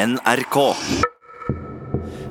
NRK. 0.00 0.56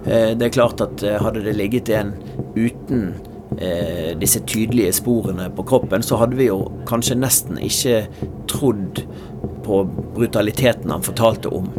Eh, 0.05 0.37
Det 0.37 0.45
er 0.45 0.53
klart 0.53 0.81
at 0.81 1.03
eh, 1.03 1.19
hadde 1.21 1.43
det 1.45 1.53
ligget 1.57 1.89
en 1.93 2.13
uten 2.55 3.13
eh, 3.57 4.17
disse 4.17 4.41
tydelige 4.49 4.95
sporene 4.97 5.49
på 5.53 5.65
kroppen, 5.69 6.03
så 6.03 6.17
hadde 6.21 6.39
vi 6.39 6.49
jo 6.49 6.63
kanskje 6.89 7.19
nesten 7.19 7.59
ikke 7.61 8.01
trodd 8.49 9.03
på 9.65 9.83
brutaliteten 10.15 10.89
han 10.89 11.05
fortalte 11.05 11.51
om. 11.53 11.69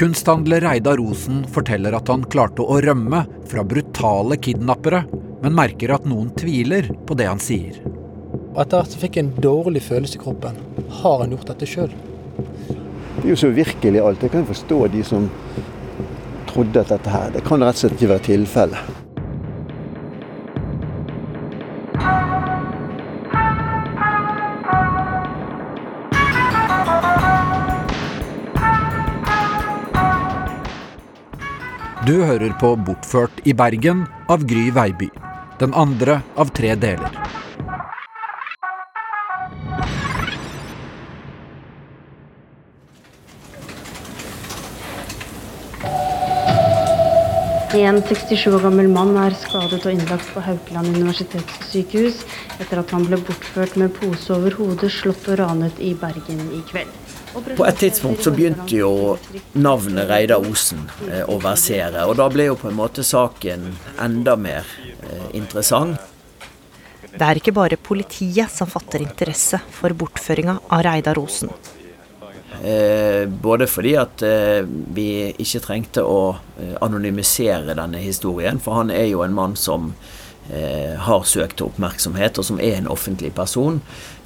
Kunsthandler 0.00 0.64
Reidar 0.64 0.96
Rosen 0.96 1.42
forteller 1.52 1.92
at 1.98 2.08
han 2.08 2.24
klarte 2.32 2.64
å 2.64 2.80
rømme 2.80 3.26
fra 3.50 3.64
brutale 3.66 4.38
kidnappere, 4.40 5.02
men 5.42 5.56
merker 5.56 5.92
at 5.92 6.08
noen 6.08 6.30
tviler 6.36 6.88
på 7.08 7.16
det 7.20 7.28
han 7.28 7.42
sier. 7.42 7.76
Etter 8.56 8.80
hvert 8.80 8.96
fikk 9.02 9.18
jeg 9.18 9.26
en 9.26 9.34
dårlig 9.44 9.82
følelse 9.84 10.16
i 10.16 10.22
kroppen. 10.24 10.56
Har 11.02 11.20
han 11.20 11.36
gjort 11.36 11.52
dette 11.52 11.68
sjøl? 11.68 11.92
Det 13.20 13.26
er 13.28 13.34
jo 13.34 13.36
så 13.36 13.48
virkelig 13.52 14.00
alt. 14.00 14.22
Jeg 14.24 14.32
kan 14.32 14.46
forstå 14.48 14.76
de 14.94 15.02
som 15.04 15.26
trodde 16.48 16.80
at 16.80 16.88
dette 16.88 17.12
her 17.12 17.28
Det 17.34 17.42
kan 17.44 17.60
rett 17.60 17.76
og 17.76 17.82
slett 17.82 17.98
ikke 17.98 18.08
være 18.14 18.24
tilfellet. 18.30 19.00
Du 32.08 32.16
hører 32.24 32.56
på 32.58 32.72
Bortført 32.88 33.44
i 33.44 33.52
Bergen 33.52 34.06
av 34.32 34.48
Gry 34.48 34.70
Veiby. 34.72 35.10
Den 35.60 35.76
andre 35.76 36.22
av 36.40 36.48
tre 36.56 36.72
deler. 36.74 37.29
En 47.70 48.00
67 48.02 48.48
år 48.50 48.64
gammel 48.64 48.88
mann 48.90 49.12
er 49.14 49.34
skadet 49.38 49.84
og 49.84 49.92
innlagt 49.92 50.26
på 50.34 50.42
Haukeland 50.42 50.90
universitetssykehus 50.90 52.16
etter 52.58 52.80
at 52.80 52.90
han 52.90 53.04
ble 53.06 53.20
bortført 53.22 53.76
med 53.78 53.92
pose 53.94 54.32
over 54.34 54.56
hodet, 54.58 54.90
slått 54.90 55.28
og 55.30 55.38
ranet 55.38 55.78
i 55.78 55.92
Bergen 55.94 56.42
i 56.56 56.64
kveld. 56.66 56.90
På 57.30 57.68
et 57.68 57.78
tidspunkt 57.78 58.26
så 58.26 58.34
begynte 58.34 58.74
jo 58.74 58.90
navnet 59.54 60.10
Reidar 60.10 60.42
Osen 60.42 60.82
eh, 61.06 61.22
å 61.22 61.38
versere, 61.38 62.08
og 62.10 62.18
da 62.18 62.26
ble 62.32 62.48
jo 62.48 62.58
på 62.58 62.72
en 62.72 62.78
måte 62.80 63.06
saken 63.06 63.68
enda 64.02 64.34
mer 64.34 64.66
eh, 65.06 65.28
interessant. 65.38 65.94
Det 67.06 67.22
er 67.22 67.38
ikke 67.38 67.54
bare 67.54 67.78
politiet 67.78 68.50
som 68.50 68.66
fatter 68.70 69.06
interesse 69.06 69.62
for 69.78 69.94
bortføringa 69.94 70.58
av 70.74 70.88
Reidar 70.90 71.22
Osen. 71.22 71.54
Eh, 72.64 73.26
både 73.28 73.64
fordi 73.66 73.94
at 73.96 74.22
eh, 74.26 74.60
vi 74.68 75.30
ikke 75.40 75.62
trengte 75.64 76.02
å 76.04 76.34
eh, 76.60 76.74
anonymisere 76.84 77.72
denne 77.72 78.02
historien, 78.04 78.60
for 78.60 78.76
han 78.82 78.92
er 78.92 79.06
jo 79.08 79.22
en 79.24 79.36
mann 79.36 79.56
som 79.58 79.94
har 80.50 81.20
søkt 81.30 81.60
oppmerksomhet, 81.62 82.40
og 82.40 82.42
som 82.42 82.56
er 82.58 82.80
en 82.80 82.88
offentlig 82.90 83.28
person. 83.36 83.76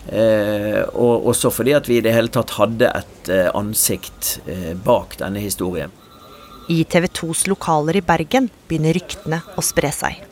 Og 0.09 1.27
også 1.29 1.51
fordi 1.53 1.75
at 1.77 1.91
vi 1.91 1.99
i 1.99 2.05
det 2.07 2.15
hele 2.17 2.33
tatt 2.33 2.55
hadde 2.57 2.89
et 2.89 3.29
ansikt 3.53 4.39
bak 4.87 5.19
denne 5.21 5.43
historien. 5.45 5.93
I 6.73 6.79
TV 6.89 7.11
2s 7.21 7.45
lokaler 7.53 8.01
i 8.01 8.05
Bergen 8.09 8.48
begynner 8.71 8.97
ryktene 8.97 9.43
å 9.53 9.67
spre 9.69 9.93
seg. 9.93 10.25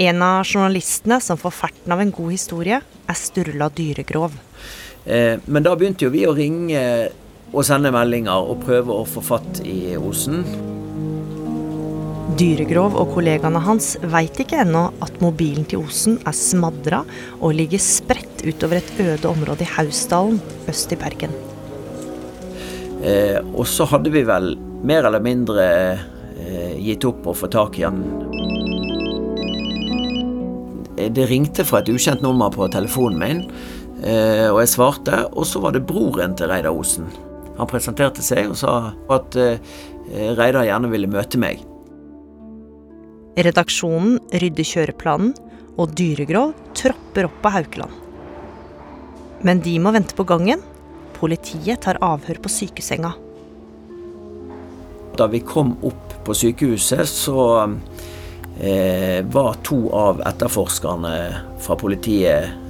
En 0.00 0.24
av 0.24 0.46
journalistene 0.46 1.20
som 1.20 1.36
får 1.36 1.58
ferten 1.58 1.92
av 1.92 2.00
en 2.00 2.14
god 2.22 2.38
historie, 2.38 2.80
er 2.80 3.24
Sturla 3.28 3.68
Dyregrov. 3.68 4.40
Eh, 5.08 5.40
men 5.46 5.64
da 5.64 5.72
begynte 5.78 6.04
jo 6.04 6.12
vi 6.12 6.26
å 6.28 6.34
ringe 6.36 6.82
og 7.48 7.64
sende 7.64 7.92
meldinger 7.94 8.50
og 8.50 8.60
prøve 8.66 8.92
å 8.92 9.06
få 9.08 9.22
fatt 9.24 9.62
i 9.64 9.96
Osen. 9.96 10.42
Dyregrov 12.38 12.94
og 13.00 13.14
kollegaene 13.16 13.60
hans 13.64 13.94
veit 14.12 14.36
ikke 14.38 14.60
ennå 14.62 14.84
at 15.02 15.16
mobilen 15.24 15.64
til 15.66 15.80
Osen 15.86 16.20
er 16.28 16.36
smadra 16.36 17.00
og 17.40 17.56
ligger 17.56 17.80
spredt 17.82 18.44
utover 18.44 18.78
et 18.78 18.92
øde 19.02 19.30
område 19.30 19.64
i 19.64 19.72
Hausdalen 19.72 20.38
øst 20.70 20.92
i 20.94 21.00
Bergen. 21.00 21.32
Eh, 23.02 23.40
og 23.54 23.64
så 23.70 23.88
hadde 23.88 24.12
vi 24.12 24.22
vel 24.28 24.52
mer 24.86 25.08
eller 25.08 25.22
mindre 25.24 25.66
eh, 26.36 26.76
gitt 26.82 27.06
opp 27.08 27.26
å 27.30 27.34
få 27.34 27.48
tak 27.50 27.80
i 27.80 27.86
han. 27.86 28.04
Eh, 30.98 31.08
Det 31.10 31.26
ringte 31.30 31.64
fra 31.66 31.80
et 31.80 31.90
ukjent 31.90 32.22
nummer 32.22 32.52
på 32.54 32.68
telefonen 32.74 33.18
min, 33.22 33.44
eh, 34.02 34.48
og 34.50 34.60
jeg 34.62 34.74
svarte. 34.74 35.24
Og 35.32 35.46
så 35.48 35.62
var 35.64 35.74
det 35.76 35.86
broren 35.88 36.36
til 36.38 36.50
Reidar 36.50 36.74
Osen. 36.74 37.08
Han 37.58 37.70
presenterte 37.70 38.22
seg 38.22 38.52
og 38.52 38.58
sa 38.60 38.74
at 39.14 39.38
eh, 39.38 39.58
Reidar 40.38 40.66
gjerne 40.66 40.90
ville 40.92 41.10
møte 41.10 41.40
meg. 41.40 41.64
Redaksjonen 43.38 44.18
rydder 44.34 44.66
kjøreplanen, 44.66 45.34
og 45.78 45.92
Dyregrov 45.94 46.56
tropper 46.74 47.28
opp 47.28 47.36
på 47.44 47.52
Haukeland. 47.54 47.92
Men 49.46 49.60
de 49.62 49.76
må 49.78 49.92
vente 49.94 50.16
på 50.18 50.26
gangen. 50.26 50.64
Politiet 51.18 51.84
tar 51.84 52.00
avhør 52.02 52.40
på 52.42 52.50
sykesenga. 52.50 53.12
Da 55.18 55.26
vi 55.30 55.42
kom 55.46 55.76
opp 55.86 56.16
på 56.26 56.34
sykehuset, 56.34 57.06
så 57.06 57.44
eh, 58.58 59.22
var 59.30 59.58
to 59.66 59.84
av 59.94 60.22
etterforskerne 60.26 61.14
fra 61.62 61.78
politiet 61.78 62.67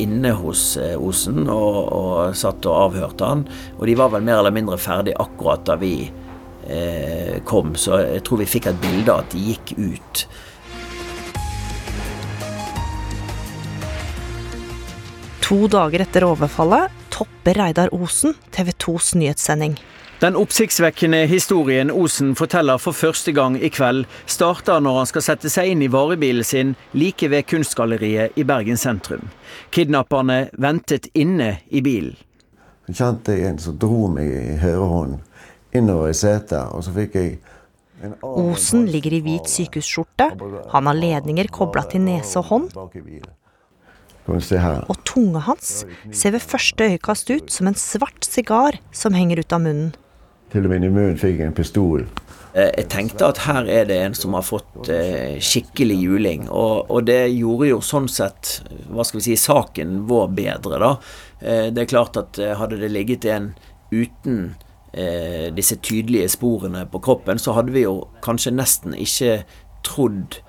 inne 0.00 0.32
hos 0.32 0.76
eh, 0.80 0.96
Osen 0.96 1.44
og, 1.48 1.78
og 1.92 2.36
satt 2.38 2.66
og 2.68 2.76
avhørte 2.88 3.28
han. 3.28 3.44
Og 3.78 3.86
de 3.88 3.96
var 3.98 4.12
vel 4.14 4.24
mer 4.26 4.40
eller 4.40 4.54
mindre 4.54 4.78
ferdig 4.80 5.16
akkurat 5.20 5.66
da 5.68 5.76
vi 5.80 5.94
eh, 6.06 7.40
kom, 7.44 7.74
så 7.76 8.00
jeg 8.04 8.24
tror 8.26 8.40
vi 8.42 8.48
fikk 8.48 8.70
et 8.70 8.80
bilde 8.82 9.12
av 9.12 9.24
at 9.24 9.34
de 9.34 9.44
gikk 9.50 9.74
ut. 9.76 10.24
To 15.50 15.64
dager 15.66 16.04
etter 16.04 16.24
overfallet 16.28 16.94
topper 17.10 17.58
Reidar 17.58 17.90
Osen 17.96 18.36
TV 18.54 18.70
2s 18.70 19.16
nyhetssending. 19.18 19.74
Den 20.20 20.36
oppsiktsvekkende 20.36 21.22
historien 21.24 21.88
Osen 21.90 22.34
forteller 22.36 22.76
for 22.76 22.92
første 22.92 23.32
gang 23.32 23.54
i 23.56 23.70
kveld, 23.72 24.02
starter 24.28 24.82
når 24.84 24.98
han 24.98 25.06
skal 25.08 25.22
sette 25.24 25.48
seg 25.48 25.70
inn 25.72 25.80
i 25.80 25.88
varebilen 25.88 26.44
sin 26.44 26.74
like 26.92 27.30
ved 27.32 27.46
Kunstgalleriet 27.48 28.36
i 28.36 28.44
Bergen 28.44 28.76
sentrum. 28.76 29.30
Kidnapperne 29.72 30.50
ventet 30.60 31.08
inne 31.16 31.54
i 31.72 31.80
bilen. 31.80 32.18
Jeg 32.90 32.98
kjente 32.98 33.38
en 33.48 33.56
som 33.64 33.78
dro 33.80 34.10
meg 34.12 34.28
i 34.28 34.58
høyrehånden 34.60 35.22
innover 35.72 36.12
i 36.12 36.18
setet, 36.20 36.68
og 36.68 36.84
så 36.84 36.92
fikk 36.98 37.16
jeg 37.16 37.40
Osen 38.20 38.84
ligger 38.92 39.16
i 39.16 39.22
hvit 39.24 39.48
sykehusskjorte. 39.48 40.28
Han 40.74 40.88
har 40.90 41.00
ledninger 41.00 41.48
kobla 41.48 41.86
til 41.88 42.04
nese 42.04 42.42
og 42.42 42.48
hånd, 42.52 42.68
og 44.28 45.02
tunga 45.08 45.46
hans 45.48 45.72
ser 46.12 46.36
ved 46.36 46.44
første 46.44 46.92
øyekast 46.92 47.32
ut 47.32 47.48
som 47.52 47.72
en 47.72 47.80
svart 47.88 48.28
sigar 48.28 48.76
som 48.92 49.16
henger 49.16 49.40
ut 49.40 49.56
av 49.56 49.64
munnen. 49.64 49.90
Til 50.50 50.66
og 50.66 50.72
med 50.72 50.88
munnen 50.90 51.18
fikk 51.20 51.40
en 51.44 51.54
pistol. 51.54 52.06
Eh, 52.54 52.70
Jeg 52.76 52.88
tenkte 52.90 53.28
at 53.28 53.44
her 53.46 53.68
er 53.70 53.84
det 53.86 53.98
en 54.02 54.16
som 54.18 54.34
har 54.34 54.42
fått 54.46 54.88
eh, 54.90 55.38
skikkelig 55.38 55.98
juling, 56.02 56.48
og, 56.48 56.90
og 56.90 57.04
det 57.06 57.30
gjorde 57.36 57.68
jo 57.70 57.80
sånn 57.84 58.08
sett, 58.10 58.56
hva 58.90 59.06
skal 59.06 59.20
vi 59.20 59.28
si, 59.28 59.36
saken 59.38 60.00
vår 60.10 60.32
bedre, 60.34 60.80
da. 60.82 60.90
Eh, 61.40 61.68
Det 61.70 61.84
er 61.84 61.92
klart 61.92 62.18
at 62.18 62.40
hadde 62.58 62.80
det 62.80 62.90
ligget 62.90 63.28
en 63.30 63.54
uten 63.90 64.54
disse 65.54 65.76
tydelige 65.86 66.32
sporene 66.32 66.80
på 66.90 66.98
kroppen, 66.98 67.38
så 67.38 67.52
hadde 67.54 67.70
vi 67.70 67.84
jo 67.84 68.08
kanskje 68.26 68.50
nesten 68.50 68.96
ikke 68.98 69.44
trodd 69.86 70.40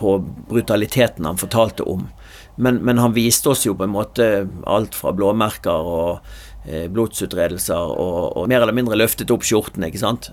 på 0.00 0.14
brutaliteten 0.50 1.28
han 1.28 1.38
fortalte 1.38 1.86
om. 1.86 2.08
Men, 2.56 2.80
men 2.82 2.98
han 2.98 3.14
viste 3.14 3.52
oss 3.52 3.62
jo 3.68 3.76
på 3.78 3.86
en 3.86 3.94
måte 3.94 4.26
alt 4.66 4.98
fra 4.98 5.14
blåmerker 5.14 5.86
og 5.92 6.34
blodsutredelser 6.64 7.74
og, 7.98 8.36
og 8.38 8.48
mer 8.50 8.62
eller 8.62 8.76
mindre 8.76 8.98
løftet 8.98 9.32
opp 9.34 9.42
skjorten, 9.46 9.82
ikke 9.88 10.02
sant. 10.02 10.30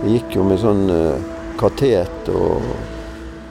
Jeg 0.00 0.14
gikk 0.14 0.38
jo 0.38 0.44
med 0.48 0.56
sånn 0.62 0.86
eh, 0.88 1.24
katet 1.60 2.30
og, 2.32 2.64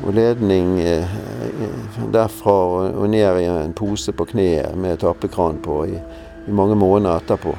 og 0.01 0.15
ledning 0.17 0.79
eh, 0.81 1.05
eh, 1.05 1.99
derfra 2.09 2.55
og 2.89 3.05
ned 3.13 3.37
i 3.43 3.45
en 3.51 3.75
pose 3.77 4.15
på 4.17 4.25
kneet 4.31 4.73
med 4.73 4.97
tappekran 5.03 5.61
på 5.61 5.83
i, 5.93 5.99
i 6.49 6.55
mange 6.55 6.79
måneder 6.79 7.21
etterpå. 7.21 7.53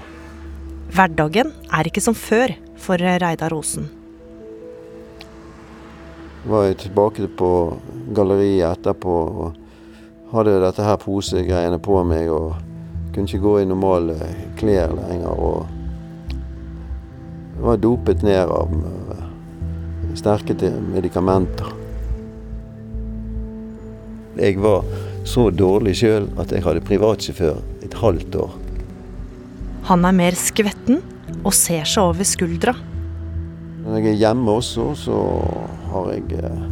Hverdagen 0.90 1.55
er 1.70 1.87
ikke 1.87 2.02
som 2.02 2.19
før 2.19 2.56
for 2.82 2.99
Reidar 2.99 3.55
Osen. 3.55 3.87
Var 6.44 6.64
jeg 6.69 6.78
tilbake 6.87 7.28
på 7.37 7.50
galleriet 8.16 8.70
etterpå 8.70 9.16
og 9.28 9.58
hadde 10.31 10.60
dette 10.62 10.87
her 10.87 10.96
posegreiene 11.02 11.81
på 11.82 12.00
meg 12.06 12.31
og 12.32 12.54
kunne 13.14 13.26
ikke 13.26 13.42
gå 13.42 13.58
i 13.60 13.69
normale 13.69 14.16
klær 14.60 14.94
lenger. 14.94 15.34
og 15.34 15.66
var 17.60 17.76
dopet 17.76 18.22
ned 18.25 18.48
av 18.48 18.72
eh, 18.72 19.25
sterke 20.16 20.56
medikamenter. 20.81 21.75
Jeg 24.40 24.56
var 24.62 24.87
så 25.28 25.50
dårlig 25.52 25.98
sjøl 26.00 26.31
at 26.40 26.52
jeg 26.54 26.64
hadde 26.64 26.84
privatsjåfør 26.87 27.58
et 27.84 27.96
halvt 28.00 28.38
år. 28.40 28.54
Han 29.90 30.06
er 30.08 30.16
mer 30.16 30.38
skvetten 30.38 31.02
og 31.44 31.52
ser 31.56 31.84
seg 31.88 32.14
over 32.14 32.25
skuldra. 32.28 32.75
Når 33.84 33.98
jeg 33.98 34.14
er 34.14 34.20
hjemme 34.25 34.56
også, 34.60 34.87
så 34.96 35.19
har 35.92 36.10
jeg 36.14 36.38
eh, 36.38 36.62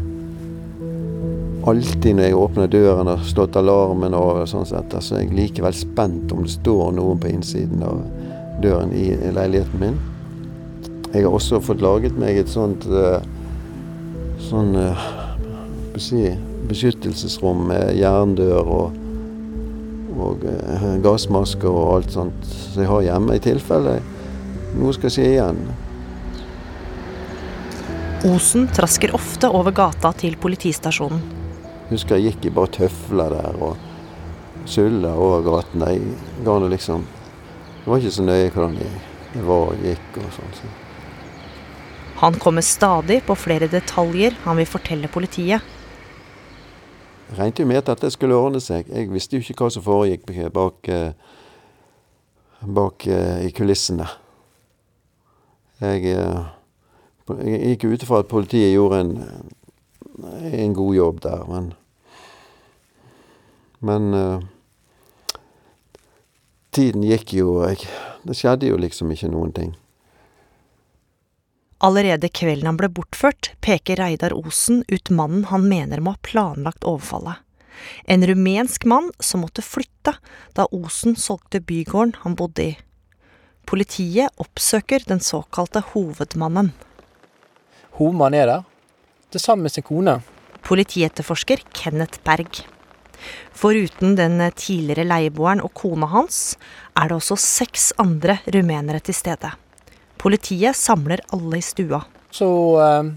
alltid 1.68 2.16
når 2.16 2.28
jeg 2.28 2.38
åpner 2.38 2.70
døren 2.72 3.10
og 3.12 3.24
slått 3.28 3.58
alarmen 3.60 4.16
og 4.16 4.42
sånn 4.50 4.66
sett, 4.68 4.94
så 5.02 5.16
er 5.16 5.24
jeg 5.24 5.36
likevel 5.36 5.74
spent 5.76 6.32
om 6.34 6.44
det 6.46 6.54
står 6.54 6.94
noen 6.96 7.20
på 7.22 7.30
innsiden 7.32 7.82
av 7.86 8.02
døren 8.62 8.92
i 8.96 9.10
leiligheten 9.14 9.82
min. 9.82 9.98
Jeg 11.12 11.24
har 11.24 11.32
også 11.32 11.60
fått 11.64 11.82
laget 11.84 12.18
meg 12.20 12.40
et 12.40 12.52
sånt 12.52 12.86
eh, 12.88 13.20
sånn 14.48 14.76
eh, 14.78 15.08
beskyttelsesrom 16.68 17.66
med 17.70 17.96
jerndør 17.98 18.68
og, 18.78 19.00
og 20.18 20.46
gassmasker 21.02 21.70
og 21.70 21.96
alt 21.96 22.14
sånt 22.14 22.46
som 22.52 22.82
jeg 22.82 22.90
har 22.90 23.04
hjemme, 23.08 23.36
i 23.38 23.42
tilfelle 23.42 23.98
noe 24.76 24.94
skal 24.94 25.12
skje 25.12 25.28
igjen. 25.34 25.60
Osen 28.24 28.66
trasker 28.74 29.12
ofte 29.14 29.46
over 29.46 29.70
gata 29.70 30.10
til 30.18 30.34
politistasjonen. 30.42 31.20
Husker 31.86 32.18
jeg 32.18 32.32
gikk 32.32 32.48
i 32.48 32.50
bare 32.56 32.72
tøfler 32.74 33.30
der 33.30 33.60
og 33.62 34.66
sulla 34.66 35.12
over 35.14 35.44
gaten. 35.46 35.84
Jeg 35.86 36.42
ga 36.44 36.56
det 36.64 36.72
liksom 36.72 37.06
Det 37.84 37.86
var 37.86 38.02
ikke 38.02 38.16
så 38.16 38.24
nøye 38.26 38.50
hvordan 38.50 38.74
jeg 38.82 39.44
var 39.46 39.70
og 39.70 39.86
gikk 39.86 40.18
og 40.18 40.26
sånn. 40.34 40.50
Så. 40.58 40.72
Han 42.18 42.40
kommer 42.42 42.66
stadig 42.66 43.22
på 43.22 43.38
flere 43.38 43.70
detaljer 43.70 44.34
han 44.42 44.58
vil 44.58 44.66
fortelle 44.66 45.08
politiet. 45.08 45.62
Jeg 47.30 47.38
regnet 47.38 47.62
jo 47.62 47.70
med 47.70 47.84
at 47.84 47.94
dette 47.94 48.10
skulle 48.10 48.34
ordne 48.34 48.60
seg. 48.60 48.90
Jeg 48.90 49.12
visste 49.14 49.38
jo 49.38 49.46
ikke 49.46 49.62
hva 49.62 49.70
som 49.70 49.86
foregikk 49.86 50.26
bak, 50.52 50.88
eh, 50.90 51.12
bak 52.66 53.06
eh, 53.06 53.46
i 53.46 53.54
kulissene. 53.54 54.10
Jeg 55.78 56.16
eh, 56.18 56.57
jeg 57.36 57.74
gikk 57.74 57.88
ut 57.92 58.04
ifra 58.04 58.22
at 58.22 58.30
politiet 58.30 58.72
gjorde 58.72 59.00
en, 59.02 59.12
en, 60.52 60.72
god 60.76 60.94
jobb 60.96 61.20
der, 61.26 61.44
men 61.48 61.74
Men 63.80 64.14
uh, 64.14 64.40
tiden 66.74 67.04
gikk 67.06 67.32
jo 67.36 67.60
jeg, 67.62 67.84
Det 68.26 68.34
skjedde 68.34 68.72
jo 68.72 68.78
liksom 68.80 69.12
ikke 69.14 69.30
noen 69.30 69.52
ting. 69.54 69.76
Allerede 71.78 72.26
kvelden 72.28 72.66
han 72.66 72.78
ble 72.80 72.88
bortført, 72.90 73.52
peker 73.62 74.00
Reidar 74.00 74.34
Osen 74.34 74.82
ut 74.88 75.10
mannen 75.14 75.44
han 75.46 75.68
mener 75.70 76.02
må 76.02 76.16
ha 76.16 76.26
planlagt 76.26 76.82
overfallet. 76.82 77.38
En 78.10 78.26
rumensk 78.26 78.84
mann 78.84 79.12
som 79.22 79.44
måtte 79.44 79.62
flytte 79.62 80.16
da 80.58 80.66
Osen 80.74 81.14
solgte 81.14 81.60
bygården 81.62 82.16
han 82.24 82.34
bodde 82.34 82.64
i. 82.72 82.76
Politiet 83.68 84.34
oppsøker 84.42 85.04
den 85.06 85.20
såkalte 85.20 85.84
hovedmannen. 85.92 86.72
Homan 87.98 88.34
er 88.34 88.46
der, 88.46 88.66
til 89.32 89.42
sammen 89.42 89.66
med 89.66 89.74
sin 89.74 89.82
kone. 89.82 90.20
Politietterforsker 90.62 91.64
Kenneth 91.74 92.20
Berg. 92.24 92.60
Foruten 93.50 94.14
den 94.14 94.38
tidligere 94.54 95.06
leieboeren 95.08 95.62
og 95.64 95.72
kona 95.74 96.06
hans, 96.12 96.56
er 96.94 97.10
det 97.10 97.16
også 97.18 97.36
seks 97.42 97.92
andre 97.98 98.38
rumenere 98.54 99.00
til 99.02 99.16
stede. 99.18 99.50
Politiet 100.18 100.76
samler 100.76 101.24
alle 101.34 101.58
i 101.58 101.64
stua. 101.64 102.04
Så 102.30 102.46
eh, 102.82 103.10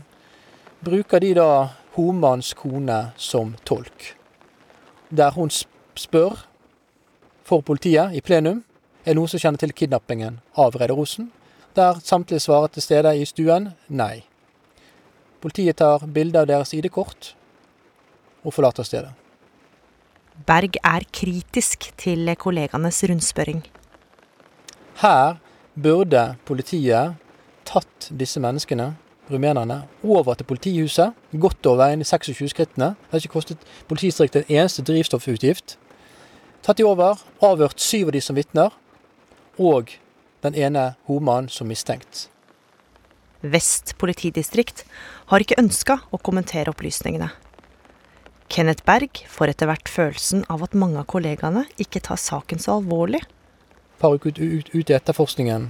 bruker 0.82 1.22
de 1.22 1.34
da 1.38 1.50
Homans 1.94 2.54
kone 2.58 3.12
som 3.18 3.54
tolk. 3.66 4.16
Der 5.12 5.32
hun 5.36 5.52
spør 5.52 6.48
for 7.44 7.62
politiet 7.62 8.16
i 8.16 8.22
plenum 8.24 8.64
er 9.04 9.12
det 9.12 9.18
noen 9.20 9.30
som 9.30 9.42
kjenner 9.42 9.62
til 9.62 9.74
kidnappingen 9.76 10.40
av 10.56 10.78
Reidar 10.80 10.98
Osen. 10.98 11.30
Der 11.76 12.00
samtlige 12.04 12.46
svarer 12.48 12.72
til 12.72 12.86
stede 12.86 13.14
i 13.18 13.26
stuen 13.28 13.74
nei. 13.90 14.24
Politiet 15.42 15.80
tar 15.82 16.06
bilde 16.06 16.42
av 16.42 16.48
deres 16.50 16.74
ID-kort 16.78 17.34
og 18.46 18.54
forlater 18.54 18.86
stedet. 18.86 19.12
Berg 20.46 20.78
er 20.84 21.06
kritisk 21.14 21.92
til 22.02 22.30
kollegaenes 22.40 23.04
rundspørring. 23.10 23.62
Her 25.02 25.38
burde 25.76 26.24
politiet 26.46 27.18
tatt 27.66 28.10
disse 28.18 28.42
menneskene, 28.42 28.92
rumenerne, 29.32 29.84
over 30.04 30.34
til 30.34 30.46
politihuset. 30.50 31.14
Godt 31.40 31.66
over 31.66 31.86
veien, 31.86 32.04
26 32.04 32.50
skrittene. 32.54 32.94
Det 32.96 33.12
har 33.12 33.24
ikke 33.24 33.38
kostet 33.38 33.66
politidistriktet 33.88 34.46
en 34.46 34.62
eneste 34.62 34.84
drivstoffutgift. 34.86 35.78
Tatt 36.62 36.78
de 36.78 36.86
over, 36.86 37.22
avhørt 37.42 37.82
syv 37.82 38.12
av 38.12 38.18
de 38.18 38.22
som 38.22 38.38
vitner, 38.38 38.74
og 39.58 39.96
den 40.44 40.56
ene 40.58 40.94
homannen 41.10 41.50
som 41.50 41.70
mistenkt. 41.70 42.28
Vest 43.42 43.96
politidistrikt 43.98 44.84
har 45.32 45.42
ikke 45.42 45.58
ønska 45.58 45.98
å 46.14 46.20
kommentere 46.22 46.70
opplysningene. 46.70 47.32
Kenneth 48.52 48.84
Berg 48.86 49.24
får 49.32 49.54
etter 49.54 49.70
hvert 49.70 49.90
følelsen 49.90 50.44
av 50.52 50.62
at 50.66 50.76
mange 50.78 51.00
av 51.00 51.08
kollegaene 51.10 51.64
ikke 51.82 52.04
tar 52.06 52.20
saken 52.20 52.60
så 52.60 52.78
alvorlig. 52.78 53.22
Et 53.24 54.02
par 54.04 54.14
uker 54.14 54.34
ut, 54.34 54.40
ut, 54.42 54.70
ut, 54.76 54.90
i 54.90 54.98
etterforskningen 54.98 55.70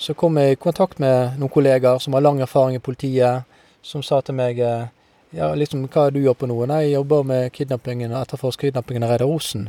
så 0.00 0.14
kom 0.16 0.38
jeg 0.40 0.54
i 0.54 0.60
kontakt 0.60 1.00
med 1.02 1.36
noen 1.40 1.52
kollegaer 1.52 2.00
som 2.00 2.16
har 2.16 2.24
lang 2.24 2.40
erfaring 2.40 2.78
i 2.78 2.84
politiet, 2.84 3.44
som 3.82 4.04
sa 4.04 4.20
til 4.24 4.38
meg 4.38 4.60
ja, 4.60 5.50
liksom, 5.54 5.84
hva 5.92 6.06
er 6.06 6.14
du 6.14 6.22
gjør 6.22 6.38
på 6.40 6.48
noe? 6.48 6.68
Nei, 6.70 6.86
jeg 6.86 6.96
jobber 6.96 7.26
med 7.26 7.52
kidnappingen 7.52 8.14
og 8.14 8.22
etterforsker 8.22 8.70
kidnappingen 8.70 9.04
av 9.04 9.12
Reidar 9.12 9.28
Osen. 9.28 9.68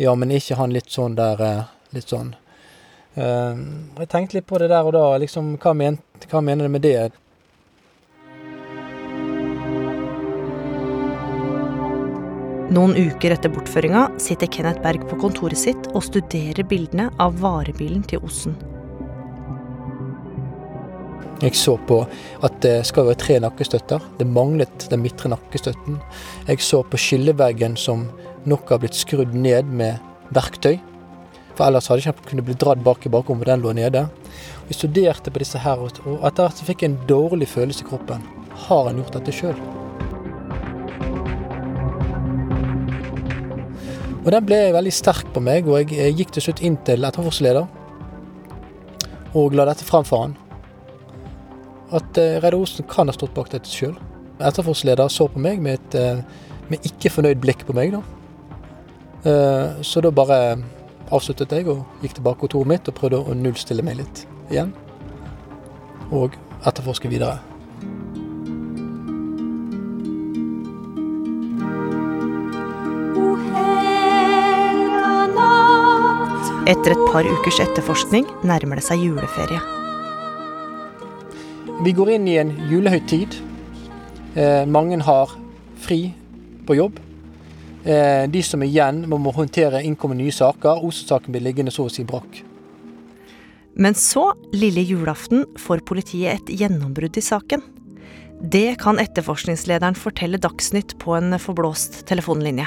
Ja, 0.00 0.14
men 0.16 0.32
ikke 0.32 0.56
han 0.56 0.72
litt 0.72 0.88
sånn 0.92 1.18
der 1.18 1.66
Litt 1.92 2.08
sånn 2.08 2.30
jeg 3.14 4.08
tenkte 4.08 4.38
litt 4.38 4.46
på 4.48 4.60
det 4.62 4.70
der 4.72 4.86
og 4.88 4.94
da. 4.96 5.04
liksom, 5.20 5.56
Hva, 5.60 5.74
men, 5.76 5.98
hva 6.30 6.40
mener 6.40 6.68
du 6.68 6.72
med 6.72 6.84
det? 6.86 7.10
Noen 12.72 12.94
uker 12.96 13.34
etter 13.34 13.52
bortføringa 13.52 14.06
sitter 14.22 14.48
Kenneth 14.48 14.80
Berg 14.80 15.02
på 15.10 15.18
kontoret 15.20 15.60
sitt 15.60 15.90
og 15.92 16.06
studerer 16.06 16.64
bildene 16.64 17.10
av 17.20 17.34
varebilen 17.42 18.00
til 18.08 18.22
Osen. 18.24 18.54
Jeg 21.42 21.58
så 21.58 21.74
på 21.88 21.98
at 22.46 22.56
det 22.64 22.78
skal 22.88 23.10
være 23.10 23.20
tre 23.20 23.36
nakkestøtter. 23.42 24.00
Det 24.16 24.28
manglet 24.30 24.86
den 24.88 25.02
midtre 25.02 25.28
nakkestøtten. 25.34 25.98
Jeg 26.46 26.62
så 26.64 26.80
på 26.86 27.00
skilleveggen 27.02 27.74
som 27.76 28.06
nok 28.48 28.72
har 28.72 28.80
blitt 28.80 28.96
skrudd 28.96 29.34
ned 29.34 29.68
med 29.68 30.00
verktøy. 30.32 30.78
For 31.56 31.66
ellers 31.66 31.90
hadde 31.90 32.04
jeg 32.04 32.14
ikke 32.14 32.30
kunnet 32.30 32.48
bli 32.48 32.56
dratt 32.58 32.82
bak 32.84 33.04
i 33.06 33.12
bakrommet, 33.12 33.50
den 33.50 33.64
lå 33.64 33.74
nede. 33.76 34.06
Jeg 34.68 34.78
studerte 34.78 35.32
på 35.32 35.42
disse 35.42 35.60
her, 35.60 35.82
og 35.82 36.24
etter 36.24 36.46
hvert 36.46 36.64
fikk 36.64 36.84
jeg 36.84 36.92
en 36.92 36.98
dårlig 37.10 37.48
følelse 37.52 37.84
i 37.84 37.90
kroppen. 37.90 38.24
Har 38.66 38.88
han 38.88 39.00
gjort 39.02 39.18
dette 39.18 39.34
sjøl? 39.36 39.58
Og 44.22 44.30
den 44.30 44.44
ble 44.46 44.58
veldig 44.76 44.94
sterk 44.94 45.32
på 45.34 45.42
meg, 45.42 45.66
og 45.66 45.92
jeg 45.92 46.14
gikk 46.16 46.32
til 46.34 46.46
slutt 46.46 46.62
inn 46.62 46.78
til 46.86 47.04
etterforskningsleder 47.04 47.66
og 49.38 49.54
la 49.56 49.64
dette 49.68 49.86
fram 49.88 50.04
for 50.04 50.26
han. 50.26 50.34
At 51.92 52.18
uh, 52.20 52.38
Reidar 52.40 52.58
Osen 52.60 52.86
kan 52.88 53.08
ha 53.08 53.14
stått 53.16 53.34
bak 53.36 53.50
dette 53.52 53.70
sjøl. 53.70 53.94
Etterforskningsleder 54.38 55.12
så 55.12 55.28
på 55.32 55.42
meg 55.42 55.62
med 55.64 55.80
et 55.80 55.98
uh, 55.98 56.50
med 56.70 56.84
ikke 56.88 57.10
fornøyd 57.12 57.40
blikk 57.42 57.66
på 57.68 57.76
meg, 57.76 57.96
da. 57.96 58.02
Uh, 59.22 59.82
så 59.84 60.02
da 60.04 60.12
bare 60.14 60.38
avsluttet 61.12 61.52
jeg 61.52 61.68
og 61.70 61.84
gikk 62.02 62.16
tilbake 62.18 62.40
til 62.40 62.48
kontoret 62.48 62.70
mitt 62.72 62.88
og 62.88 62.96
prøvde 62.98 63.20
å 63.20 63.36
nullstille 63.36 63.84
meg 63.84 64.00
litt 64.00 64.24
igjen. 64.50 64.72
Og 66.12 66.36
etterforske 66.64 67.10
videre. 67.12 67.40
Etter 76.72 76.94
et 76.94 77.06
par 77.10 77.26
ukers 77.26 77.58
etterforskning 77.60 78.28
nærmer 78.46 78.78
det 78.78 78.86
seg 78.86 79.02
juleferie. 79.02 79.60
Vi 81.82 81.92
går 81.98 82.12
inn 82.14 82.28
i 82.30 82.36
en 82.38 82.52
julehøytid. 82.70 83.34
Eh, 84.38 84.62
mange 84.70 85.00
har 85.02 85.34
fri 85.82 86.14
på 86.64 86.78
jobb. 86.78 87.00
Eh, 87.84 88.30
de 88.30 88.42
som 88.46 88.62
er 88.62 88.70
igjen, 88.70 89.02
må, 89.10 89.18
må 89.18 89.32
håndtere 89.34 89.82
innkommende 89.82 90.22
nye 90.22 90.34
saker. 90.34 90.84
Osen-saken 90.86 91.34
blir 91.34 91.42
liggende 91.42 91.74
så 91.74 91.88
å 91.88 91.92
si 91.92 92.04
brakk. 92.06 92.42
Men 93.74 93.96
så, 93.96 94.28
lille 94.52 94.84
julaften, 94.84 95.46
får 95.58 95.82
politiet 95.88 96.36
et 96.36 96.52
gjennombrudd 96.60 97.16
i 97.18 97.24
saken. 97.24 97.64
Det 98.42 98.76
kan 98.82 98.98
etterforskningslederen 98.98 99.96
fortelle 99.98 100.38
Dagsnytt 100.42 100.96
på 101.02 101.16
en 101.16 101.38
forblåst 101.38 102.02
telefonlinje. 102.10 102.66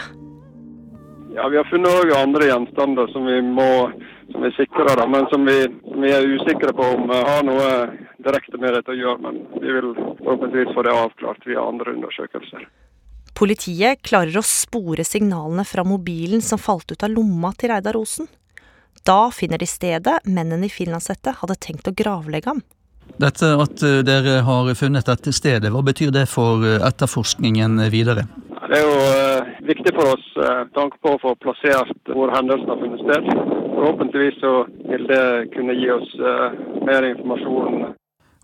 Ja, 1.36 1.48
Vi 1.52 1.58
har 1.58 1.68
funnet 1.68 1.92
òg 1.92 2.14
andre 2.16 2.48
gjenstander 2.48 3.12
som 3.12 3.26
vi 3.28 3.42
må 3.44 3.92
som 4.32 4.42
vi 4.42 4.52
sikrer, 4.52 4.96
da, 4.98 5.08
men 5.08 5.28
som 5.30 5.46
vi, 5.46 5.58
som 5.92 6.02
vi, 6.02 6.12
er 6.12 6.28
usikre 6.28 6.74
på 6.74 6.86
om 6.96 7.12
har 7.12 7.44
noe 7.46 7.68
direkte 8.26 8.58
med 8.58 8.74
dette 8.74 8.92
å 8.92 8.98
gjøre. 8.98 9.22
Men 9.22 9.38
vi 9.62 9.76
vil 9.78 9.92
forhåpentligvis 10.24 10.74
få 10.76 10.86
det 10.88 10.96
avklart 10.96 11.46
via 11.48 11.64
andre 11.64 11.94
undersøkelser. 11.94 12.66
Politiet 13.36 14.00
klarer 14.08 14.38
å 14.40 14.46
spore 14.48 15.04
signalene 15.04 15.66
fra 15.68 15.84
mobilen 15.84 16.40
som 16.42 16.62
falt 16.62 16.94
ut 16.94 17.04
av 17.04 17.12
lomma 17.12 17.52
til 17.60 17.74
Reidar 17.74 17.98
Osen. 18.00 18.30
Da 19.06 19.28
finner 19.36 19.60
de 19.60 19.68
stedet 19.68 20.22
mennene 20.24 20.70
i 20.70 20.72
finlandshette 20.72 21.34
hadde 21.42 21.58
tenkt 21.60 21.90
å 21.92 21.94
gravlegge 21.94 22.54
ham. 22.54 22.62
Dette 23.22 23.52
at 23.60 23.84
eh, 23.84 24.00
dere 24.08 24.40
har 24.48 24.72
funnet 24.80 25.08
dette 25.08 25.34
stedet, 25.36 25.72
hva 25.72 25.84
betyr 25.86 26.14
det 26.16 26.26
for 26.32 26.64
eh, 26.64 26.80
etterforskningen 26.88 27.78
videre? 27.94 28.26
Det 28.56 28.80
er 28.80 28.82
jo 28.82 28.96
eh, 29.12 29.52
viktig 29.68 29.94
for 30.00 30.16
oss 30.16 30.26
med 30.40 30.72
tanke 30.76 30.98
på 31.04 31.14
å 31.14 31.22
få 31.22 31.36
plassert 31.44 32.12
hvor 32.16 32.32
hendelsen 32.34 32.72
har 32.72 32.82
funnet 32.82 33.04
sted. 33.04 33.30
Forhåpentligvis 33.76 34.40
så 34.42 34.56
vil 34.90 35.06
det 35.12 35.24
kunne 35.54 35.76
gi 35.76 35.92
oss 35.92 36.16
mer 36.88 37.08
informasjon. 37.12 37.94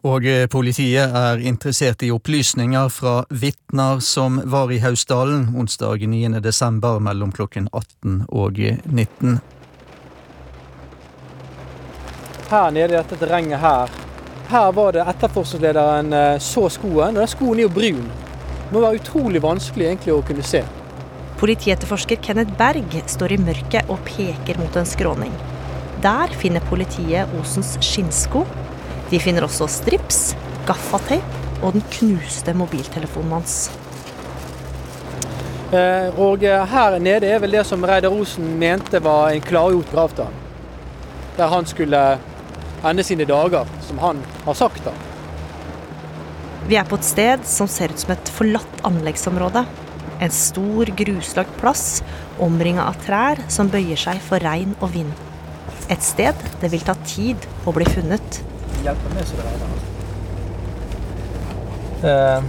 Og 0.01 0.25
eh, 0.25 0.47
politiet 0.49 1.13
er 1.13 1.41
interessert 1.45 2.01
i 2.01 2.09
opplysninger 2.09 2.89
fra 2.89 3.19
vitner 3.29 3.99
som 4.01 4.39
var 4.49 4.71
i 4.73 4.79
Hausdalen 4.81 5.51
onsdag 5.53 6.07
9. 6.09 6.39
desember 6.41 6.97
mellom 6.99 7.29
klokken 7.31 7.67
18 7.69 8.23
og 8.29 8.57
19. 8.57 9.37
Her 12.49 12.73
nede 12.73 12.95
i 12.95 12.97
dette 12.97 13.15
terrenget 13.21 13.61
her, 13.61 13.93
her 14.51 14.71
var 14.75 14.97
det 14.97 15.05
etterforskningslederen 15.07 16.09
eh, 16.17 16.39
så 16.41 16.65
skoen, 16.73 17.13
og 17.13 17.21
den 17.21 17.29
skoen 17.29 17.61
er 17.61 17.67
jo 17.67 17.75
brun. 17.77 18.09
Det 18.65 18.73
må 18.73 18.81
være 18.81 19.03
utrolig 19.03 19.43
vanskelig 19.43 19.85
egentlig 19.91 20.15
å 20.15 20.23
kunne 20.25 20.43
se. 20.43 20.63
Politietterforsker 21.39 22.19
Kenneth 22.25 22.57
Berg 22.57 22.97
står 23.09 23.37
i 23.37 23.39
mørket 23.41 23.89
og 23.93 24.01
peker 24.09 24.57
mot 24.59 24.75
en 24.81 24.89
skråning. 24.89 25.31
Der 26.01 26.33
finner 26.41 26.65
politiet 26.65 27.29
Osens 27.37 27.75
skinnsko. 27.85 28.43
De 29.11 29.19
finner 29.19 29.43
også 29.43 29.67
strips, 29.67 30.31
gaffateip 30.67 31.61
og 31.61 31.75
den 31.75 31.83
knuste 31.91 32.53
mobiltelefonen 32.55 33.35
hans. 33.35 33.55
Eh, 35.71 36.19
Og 36.19 36.43
eh, 36.43 36.65
her 36.67 36.97
nede 36.99 37.27
er 37.27 37.39
vel 37.39 37.55
det 37.55 37.65
som 37.67 37.83
Reidar 37.83 38.11
Osen 38.11 38.57
mente 38.59 38.99
var 39.03 39.31
en 39.31 39.43
klargjort 39.43 39.91
gravstand. 39.91 40.33
Der 41.37 41.47
han 41.47 41.65
skulle 41.65 42.01
ende 42.83 43.03
sine 43.03 43.27
dager, 43.27 43.67
som 43.87 43.99
han 43.99 44.19
har 44.45 44.57
sagt 44.57 44.83
da. 44.87 44.93
Vi 46.67 46.75
er 46.79 46.87
på 46.87 46.99
et 46.99 47.07
sted 47.07 47.47
som 47.47 47.67
ser 47.67 47.91
ut 47.91 47.99
som 47.99 48.13
et 48.15 48.31
forlatt 48.35 48.83
anleggsområde. 48.87 49.65
En 50.21 50.31
stor, 50.31 50.91
gruslagt 50.95 51.55
plass 51.59 52.03
omringa 52.39 52.85
av 52.85 52.99
trær 53.05 53.41
som 53.51 53.71
bøyer 53.71 53.99
seg 53.99 54.21
for 54.23 54.43
regn 54.43 54.75
og 54.79 54.93
vind. 54.93 55.11
Et 55.91 56.03
sted 56.03 56.37
det 56.61 56.71
vil 56.71 56.83
ta 56.85 56.95
tid 57.03 57.47
å 57.67 57.73
bli 57.75 57.87
funnet. 57.89 58.41
Hjelper 58.83 59.13
med 59.15 59.27
så 59.27 59.35
det 59.37 59.43
regner. 59.45 59.67
Eh, 62.09 62.43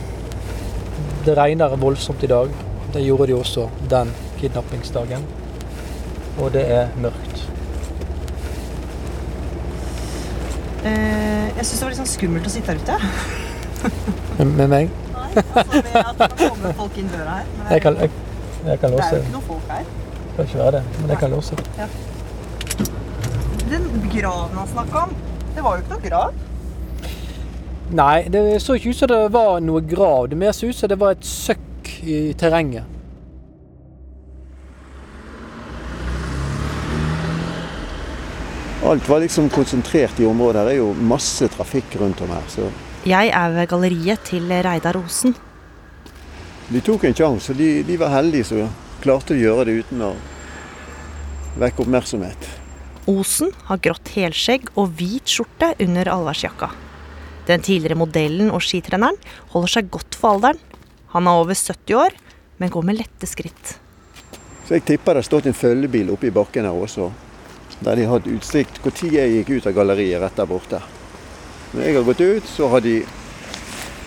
Det 1.24 1.36
regner 1.38 1.76
voldsomt 1.78 2.22
i 2.22 2.26
dag. 2.26 2.48
Det 2.92 3.00
gjorde 3.04 3.26
det 3.26 3.34
også 3.38 3.68
den 3.90 4.08
kidnappingsdagen. 4.40 5.22
Og 6.38 6.52
det 6.52 6.64
er 6.72 6.88
mørkt. 6.98 7.42
Eh, 10.84 11.46
jeg 11.56 11.66
syns 11.66 11.78
det 11.78 11.84
var 11.84 11.92
litt 11.92 12.00
sånn 12.02 12.10
skummelt 12.10 12.46
å 12.48 12.50
sitte 12.50 12.72
her 12.72 12.80
ute. 12.82 12.96
Med, 14.42 14.68
meg? 14.72 14.90
Nei, 15.12 15.28
Altså 15.54 15.82
med 15.82 15.96
at 16.02 16.18
det 16.18 16.28
kommer 16.48 16.72
folk 16.80 16.96
inn 16.98 17.10
døra 17.12 17.36
her. 17.38 17.46
Men 17.58 17.70
Jeg 17.76 17.82
kan, 17.84 17.96
jeg, 18.02 18.10
jeg 18.66 18.80
kan 18.82 18.90
låse. 18.96 19.20
noe 19.32 19.44
folk 19.46 19.70
her. 19.70 19.84
Det 19.84 20.34
kan 20.36 20.44
ikke 20.48 20.58
være 20.58 20.72
det, 20.78 20.82
men 21.00 21.10
jeg 21.12 21.18
kan 21.22 21.30
låse. 21.36 21.54
Den 23.70 23.86
graven 24.12 24.56
han 24.58 24.68
snakka 24.72 25.04
om, 25.06 25.14
det 25.54 25.62
var 25.64 25.76
jo 25.76 25.82
ikke 25.84 25.94
noe 25.96 26.08
grav. 26.08 26.32
Nei, 27.92 28.22
det 28.32 28.42
så 28.64 28.78
ikke 28.78 28.92
ut 28.94 28.96
som 29.02 29.10
det 29.12 29.20
var 29.34 29.60
noe 29.60 29.82
grav. 29.84 30.30
Det 30.32 30.38
mer 30.40 30.54
så 30.56 30.70
ut 30.70 30.76
som 30.78 30.88
det 30.88 30.98
var 31.00 31.12
et 31.16 31.26
søkk 31.28 31.90
i 32.08 32.20
terrenget. 32.40 32.88
Alt 38.84 39.08
var 39.08 39.20
liksom 39.20 39.48
konsentrert 39.48 40.20
i 40.20 40.26
området. 40.26 40.60
Her 40.62 40.70
er 40.72 40.80
jo 40.80 40.88
masse 40.94 41.46
trafikk 41.54 41.94
rundt 42.00 42.20
om 42.24 42.32
her. 42.34 42.42
Så 42.50 42.70
Jeg 43.06 43.28
er 43.34 43.50
ved 43.54 43.68
galleriet 43.68 44.20
til 44.24 44.48
Reidar 44.62 44.96
Osen. 44.96 45.34
de 46.72 46.80
tok 46.80 47.04
en 47.04 47.14
sjanse. 47.14 47.52
og 47.52 47.58
De, 47.58 47.82
de 47.82 47.96
var 47.98 48.08
heldige 48.08 48.44
som 48.44 48.68
klarte 49.02 49.34
å 49.34 49.36
gjøre 49.36 49.64
det 49.64 49.72
uten 49.84 50.02
å 50.02 50.12
vekke 51.60 51.82
oppmerksomhet. 51.84 52.61
Osen 53.10 53.50
har 53.66 53.80
grått 53.82 54.12
helskjegg 54.14 54.68
og 54.78 54.92
hvit 54.98 55.26
skjorte 55.26 55.72
under 55.82 56.06
allværsjakka. 56.12 56.68
Den 57.48 57.62
tidligere 57.66 57.98
modellen 57.98 58.52
og 58.54 58.62
skitreneren 58.62 59.16
holder 59.50 59.72
seg 59.74 59.88
godt 59.90 60.14
for 60.14 60.36
alderen. 60.36 60.60
Han 61.10 61.26
er 61.26 61.40
over 61.40 61.58
70 61.58 61.96
år, 61.98 62.14
men 62.62 62.70
går 62.70 62.84
med 62.86 63.00
lette 63.00 63.26
skritt. 63.26 63.72
Så 64.68 64.76
jeg 64.76 64.84
tipper 64.86 65.16
det 65.16 65.24
har 65.24 65.26
stått 65.26 65.48
en 65.50 65.56
følgebil 65.56 66.12
oppe 66.14 66.28
i 66.30 66.34
bakken 66.34 66.68
her 66.68 66.78
også. 66.78 67.08
Der 67.82 67.98
de 67.98 68.04
har 68.06 68.20
hatt 68.20 68.30
utsikt 68.30 68.78
når 68.84 69.10
jeg 69.10 69.32
gikk 69.32 69.50
ut 69.56 69.66
av 69.66 69.74
galleriet 69.74 70.22
rett 70.22 70.38
der 70.38 70.46
borte. 70.46 70.78
Når 71.72 71.82
jeg 71.82 71.96
har 71.96 72.06
gått 72.06 72.22
ut, 72.22 72.46
så 72.46 72.68
har 72.70 72.84
de 72.84 73.00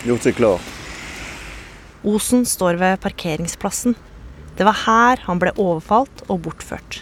gjort 0.06 0.24
seg 0.24 0.38
klar. 0.38 0.64
Osen 2.06 2.46
står 2.48 2.80
ved 2.80 3.02
parkeringsplassen. 3.04 3.98
Det 4.56 4.64
var 4.64 4.86
her 4.86 5.26
han 5.26 5.42
ble 5.42 5.52
overfalt 5.60 6.24
og 6.30 6.46
bortført. 6.46 7.02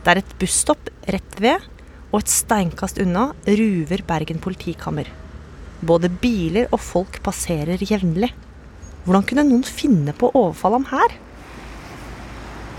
Det 0.00 0.12
er 0.12 0.20
et 0.22 0.36
busstopp 0.40 0.88
rett 1.12 1.40
ved, 1.42 1.66
og 2.10 2.22
et 2.22 2.32
steinkast 2.32 3.00
unna 3.02 3.30
ruver 3.46 4.02
Bergen 4.08 4.40
politikammer. 4.42 5.10
Både 5.80 6.10
biler 6.22 6.70
og 6.72 6.80
folk 6.82 7.20
passerer 7.24 7.80
jevnlig. 7.84 8.30
Hvordan 9.04 9.26
kunne 9.28 9.46
noen 9.48 9.64
finne 9.64 10.14
på 10.16 10.28
å 10.28 10.46
overfalle 10.46 10.80
ham 10.80 10.88
her? 10.90 11.14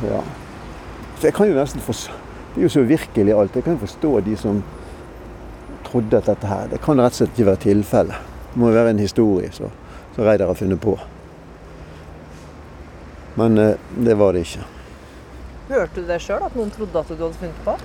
Ja. 0.05 0.21
Så 1.19 1.29
jeg 1.29 1.37
kan 1.37 1.49
jo 1.49 1.57
nesten 1.57 1.83
forstå 1.85 2.17
Det 2.51 2.59
er 2.59 2.65
jo 2.65 2.69
så 2.73 2.81
virkelig 2.83 3.33
alt. 3.37 3.55
Jeg 3.55 3.63
kan 3.63 3.77
forstå 3.79 4.09
de 4.25 4.33
som 4.35 4.63
trodde 5.85 6.17
at 6.17 6.25
dette 6.27 6.47
her 6.49 6.67
Det 6.71 6.81
kan 6.83 6.99
rett 6.99 7.13
og 7.13 7.19
slett 7.21 7.37
ikke 7.37 7.47
være 7.47 7.63
tilfelle. 7.63 8.17
Det 8.51 8.59
må 8.59 8.71
jo 8.71 8.75
være 8.75 8.91
en 8.91 8.99
historie 8.99 9.51
som 9.55 9.71
Reidar 10.17 10.51
har 10.51 10.57
funnet 10.59 10.81
på. 10.81 10.97
Men 13.39 13.57
eh, 13.57 13.77
det 13.95 14.17
var 14.19 14.35
det 14.35 14.43
ikke. 14.43 14.65
Hørte 15.71 16.01
du 16.01 16.07
det 16.07 16.19
sjøl, 16.19 16.43
at 16.43 16.55
noen 16.57 16.71
trodde 16.73 16.99
at 16.99 17.11
du 17.11 17.15
hadde 17.15 17.37
funnet 17.39 17.59
på? 17.63 17.75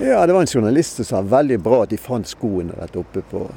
Ja, 0.00 0.22
det 0.24 0.32
var 0.32 0.44
en 0.44 0.48
journalist 0.48 0.96
som 0.96 1.04
sa 1.08 1.20
veldig 1.26 1.58
bra 1.60 1.82
at 1.84 1.90
de 1.92 1.98
fant 2.00 2.28
skoene 2.28 2.76
rett 2.78 2.96
oppe 2.96 3.24
på 3.30 3.48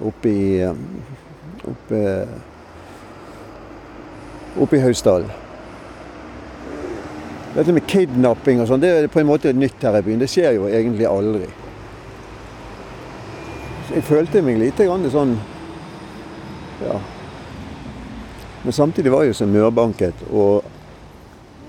Oppe 0.00 0.30
i 0.32 0.44
eh, 0.64 0.76
Oppe, 1.68 1.98
oppe 4.56 4.78
i 4.78 4.80
Hausdalen. 4.80 5.28
Dette 7.52 7.74
med 7.76 7.84
kidnapping 7.90 8.62
og 8.62 8.70
sånn, 8.70 8.80
det 8.80 8.92
er 8.94 9.08
på 9.12 9.20
en 9.20 9.28
måte 9.28 9.52
nytt 9.52 9.82
her 9.84 9.98
i 9.98 10.04
byen. 10.06 10.22
Det 10.22 10.30
skjer 10.30 10.56
jo 10.56 10.70
egentlig 10.70 11.04
aldri. 11.10 11.50
Så 13.88 13.98
jeg 13.98 14.06
følte 14.08 14.42
meg 14.46 14.60
lite 14.62 14.86
grann 14.88 15.08
sånn 15.12 15.34
Ja. 16.80 16.96
Men 18.62 18.76
samtidig 18.76 19.12
var 19.12 19.24
jeg 19.24 19.34
jo 19.34 19.40
så 19.42 19.48
mørbanket 19.48 20.24
og, 20.30 20.64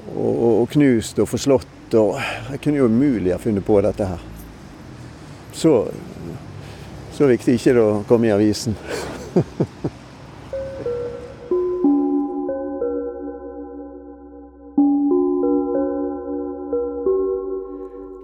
og, 0.09 0.33
og, 0.61 0.65
knust 0.73 1.19
og 1.21 1.29
forslått. 1.31 1.95
Og 1.99 2.17
jeg 2.51 2.61
kunne 2.63 2.81
jo 2.81 2.89
umulig 2.91 3.33
ha 3.35 3.39
funnet 3.41 3.65
på 3.67 3.79
dette 3.83 4.07
her. 4.07 4.27
Så, 5.53 5.73
så 7.15 7.27
viktig 7.27 7.57
ikke 7.57 7.75
det 7.75 7.83
å 7.83 8.03
komme 8.07 8.29
i 8.29 8.35
avisen. 8.35 8.77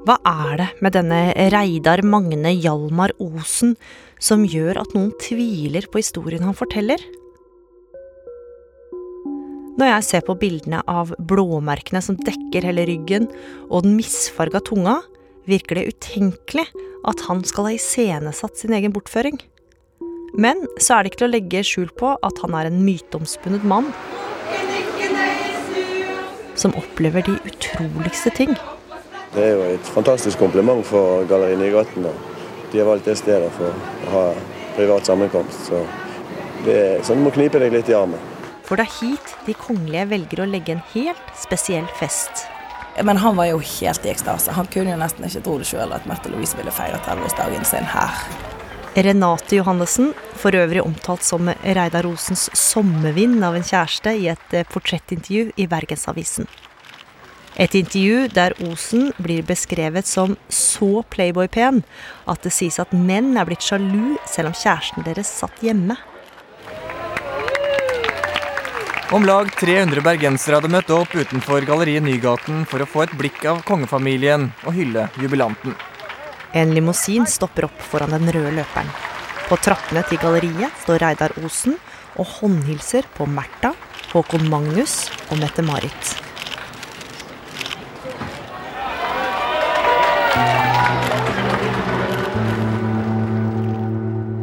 Hva 0.07 0.15
er 0.23 0.53
det 0.61 0.67
med 0.79 0.93
denne 0.95 1.17
Reidar 1.51 1.99
Magne 2.07 2.53
Hjalmar 2.55 3.11
Osen 3.19 3.73
som 4.23 4.45
gjør 4.47 4.79
at 4.85 4.93
noen 4.95 5.09
tviler 5.19 5.83
på 5.91 5.99
historien 5.99 6.45
han 6.47 6.55
forteller? 6.55 7.01
Når 9.77 9.91
jeg 9.91 10.05
ser 10.07 10.23
på 10.25 10.33
bildene 10.41 10.79
av 10.89 11.11
blåmerkene 11.29 11.99
som 12.01 12.17
dekker 12.17 12.65
hele 12.65 12.87
ryggen, 12.89 13.27
og 13.69 13.85
den 13.85 13.93
misfarga 13.99 14.57
tunga, 14.65 14.95
virker 15.45 15.77
det 15.77 15.91
utenkelig 15.93 16.65
at 17.07 17.21
han 17.27 17.43
skal 17.45 17.67
ha 17.67 17.75
iscenesatt 17.75 18.57
sin 18.57 18.73
egen 18.73 18.95
bortføring. 18.95 19.37
Men 20.33 20.63
så 20.81 20.95
er 20.95 21.03
det 21.03 21.11
ikke 21.11 21.21
til 21.21 21.27
å 21.27 21.35
legge 21.35 21.61
skjul 21.65 21.91
på 21.97 22.15
at 22.25 22.41
han 22.41 22.55
er 22.57 22.69
en 22.69 22.79
myteomspunnet 22.85 23.67
mann 23.69 23.91
som 26.57 26.73
opplever 26.73 27.21
de 27.27 27.35
utroligste 27.45 28.33
ting. 28.33 28.55
Det 29.35 29.43
er 29.43 29.53
jo 29.53 29.67
et 29.75 29.91
fantastisk 29.93 30.41
kompliment 30.41 30.81
for 30.89 31.21
Galleri 31.29 31.59
Nygaten. 31.59 32.09
De 32.71 32.81
har 32.81 32.89
valgt 32.89 33.05
det 33.05 33.19
stedet 33.21 33.51
for 33.59 33.69
å 33.69 34.15
ha 34.15 34.25
privat 34.73 35.05
sammenkomst. 35.05 35.69
Så 35.69 35.83
det 36.65 36.79
er 36.81 37.05
sånn 37.05 37.21
du 37.21 37.27
må 37.27 37.35
knipe 37.37 37.61
deg 37.61 37.77
litt 37.77 37.93
i 37.93 37.97
armen. 37.97 38.36
For 38.67 38.75
det 38.75 38.87
er 38.87 38.97
hit 38.99 39.33
de 39.47 39.55
kongelige 39.55 40.09
velger 40.11 40.43
å 40.43 40.49
legge 40.51 40.75
en 40.75 40.83
helt 40.91 41.33
spesiell 41.39 41.87
fest. 41.99 42.45
Men 43.03 43.19
han 43.21 43.37
var 43.37 43.51
jo 43.51 43.61
helt 43.61 44.05
i 44.05 44.11
ekstase. 44.11 44.51
Han 44.57 44.67
kunne 44.73 44.91
jo 44.91 44.99
nesten 44.99 45.27
ikke 45.27 45.43
tro 45.45 45.57
det 45.61 45.69
sjøl 45.69 45.93
at 45.95 46.07
Mette 46.09 46.31
Louise 46.33 46.57
ville 46.57 46.73
feire 46.73 46.99
30-årsdagen 47.05 47.65
sin 47.67 47.87
her. 47.93 48.23
Renate 48.97 49.59
Johannessen, 49.59 50.15
for 50.33 50.57
øvrig 50.57 50.81
omtalt 50.81 51.21
som 51.23 51.51
Reidar 51.61 52.07
Rosens 52.07 52.47
sommervind 52.57 53.43
av 53.45 53.55
en 53.55 53.65
kjæreste 53.65 54.15
i 54.17 54.25
et 54.33 54.55
eh, 54.57 54.65
portrettintervju 54.71 55.51
i 55.53 55.67
Bergensavisen. 55.69 56.49
Et 57.57 57.73
intervju 57.77 58.27
der 58.33 58.53
Osen 58.65 59.11
blir 59.21 59.45
beskrevet 59.45 60.09
som 60.09 60.35
så 60.49 61.03
playboy-pen 61.13 61.83
at 62.29 62.43
det 62.45 62.53
sies 62.53 62.77
at 62.81 62.93
menn 62.93 63.37
er 63.37 63.49
blitt 63.49 63.65
sjalu 63.65 64.17
selv 64.29 64.51
om 64.51 64.57
kjæresten 64.57 65.05
deres 65.05 65.29
satt 65.39 65.61
hjemme. 65.65 65.97
Om 69.07 69.23
lag 69.23 69.47
300 69.55 70.01
bergensere 70.03 70.57
hadde 70.57 70.67
møtt 70.67 70.89
opp 70.91 71.13
utenfor 71.15 71.63
Galleriet 71.63 72.03
Nygaten 72.03 72.65
for 72.67 72.83
å 72.83 72.87
få 72.91 73.05
et 73.05 73.13
blikk 73.15 73.45
av 73.47 73.61
kongefamilien 73.63 74.49
og 74.67 74.75
hylle 74.75 75.05
jubilanten. 75.15 75.77
En 76.51 76.73
limousin 76.75 77.23
stopper 77.23 77.69
opp 77.69 77.85
foran 77.87 78.11
den 78.11 78.27
røde 78.35 78.51
løperen. 78.57 78.91
På 79.47 79.55
trappene 79.63 80.03
til 80.09 80.19
galleriet 80.19 80.75
står 80.83 80.99
Reidar 81.05 81.37
Osen 81.39 81.77
og 82.19 82.27
håndhilser 82.33 83.07
på 83.15 83.29
Märtha, 83.31 83.71
Håkon 84.11 84.43
Magnus 84.51 85.05
og 85.31 85.39
Mette-Marit. 85.39 86.13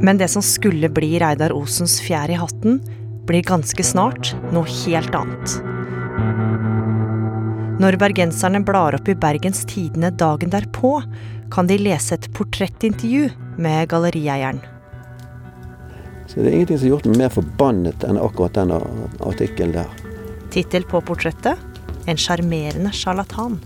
Men 0.01 0.17
det 0.17 0.33
som 0.33 0.41
skulle 0.41 0.89
bli 0.89 1.19
Reidar 1.21 1.53
Osens 1.53 2.01
fjær 2.01 2.33
i 2.33 2.41
hatten, 2.41 2.81
blir 3.29 3.43
ganske 3.47 3.85
snart 3.85 4.35
noe 4.53 4.69
helt 4.85 5.15
annet. 5.15 5.57
Når 7.83 7.99
bergenserne 7.99 8.61
blar 8.65 8.95
opp 8.95 9.09
i 9.11 9.17
Bergens 9.19 9.65
Tidende 9.67 10.13
dagen 10.15 10.53
derpå, 10.53 11.03
kan 11.51 11.67
de 11.67 11.79
lese 11.79 12.15
et 12.15 12.29
portrettintervju 12.37 13.29
med 13.59 13.89
gallerieieren. 13.91 14.61
Så 16.27 16.41
det 16.41 16.49
er 16.49 16.55
ingenting 16.55 16.79
som 16.79 16.87
har 16.87 16.93
gjort 16.95 17.09
meg 17.11 17.21
mer 17.21 17.35
forbannet 17.35 18.07
enn 18.09 18.19
akkurat 18.19 18.57
den 18.57 18.73
artikkelen 18.75 19.75
der. 19.77 19.91
Tittel 20.55 20.87
på 20.89 21.01
portrettet 21.05 21.59
'En 22.07 22.17
sjarmerende 22.17 22.91
sjarlatan'. 22.93 23.59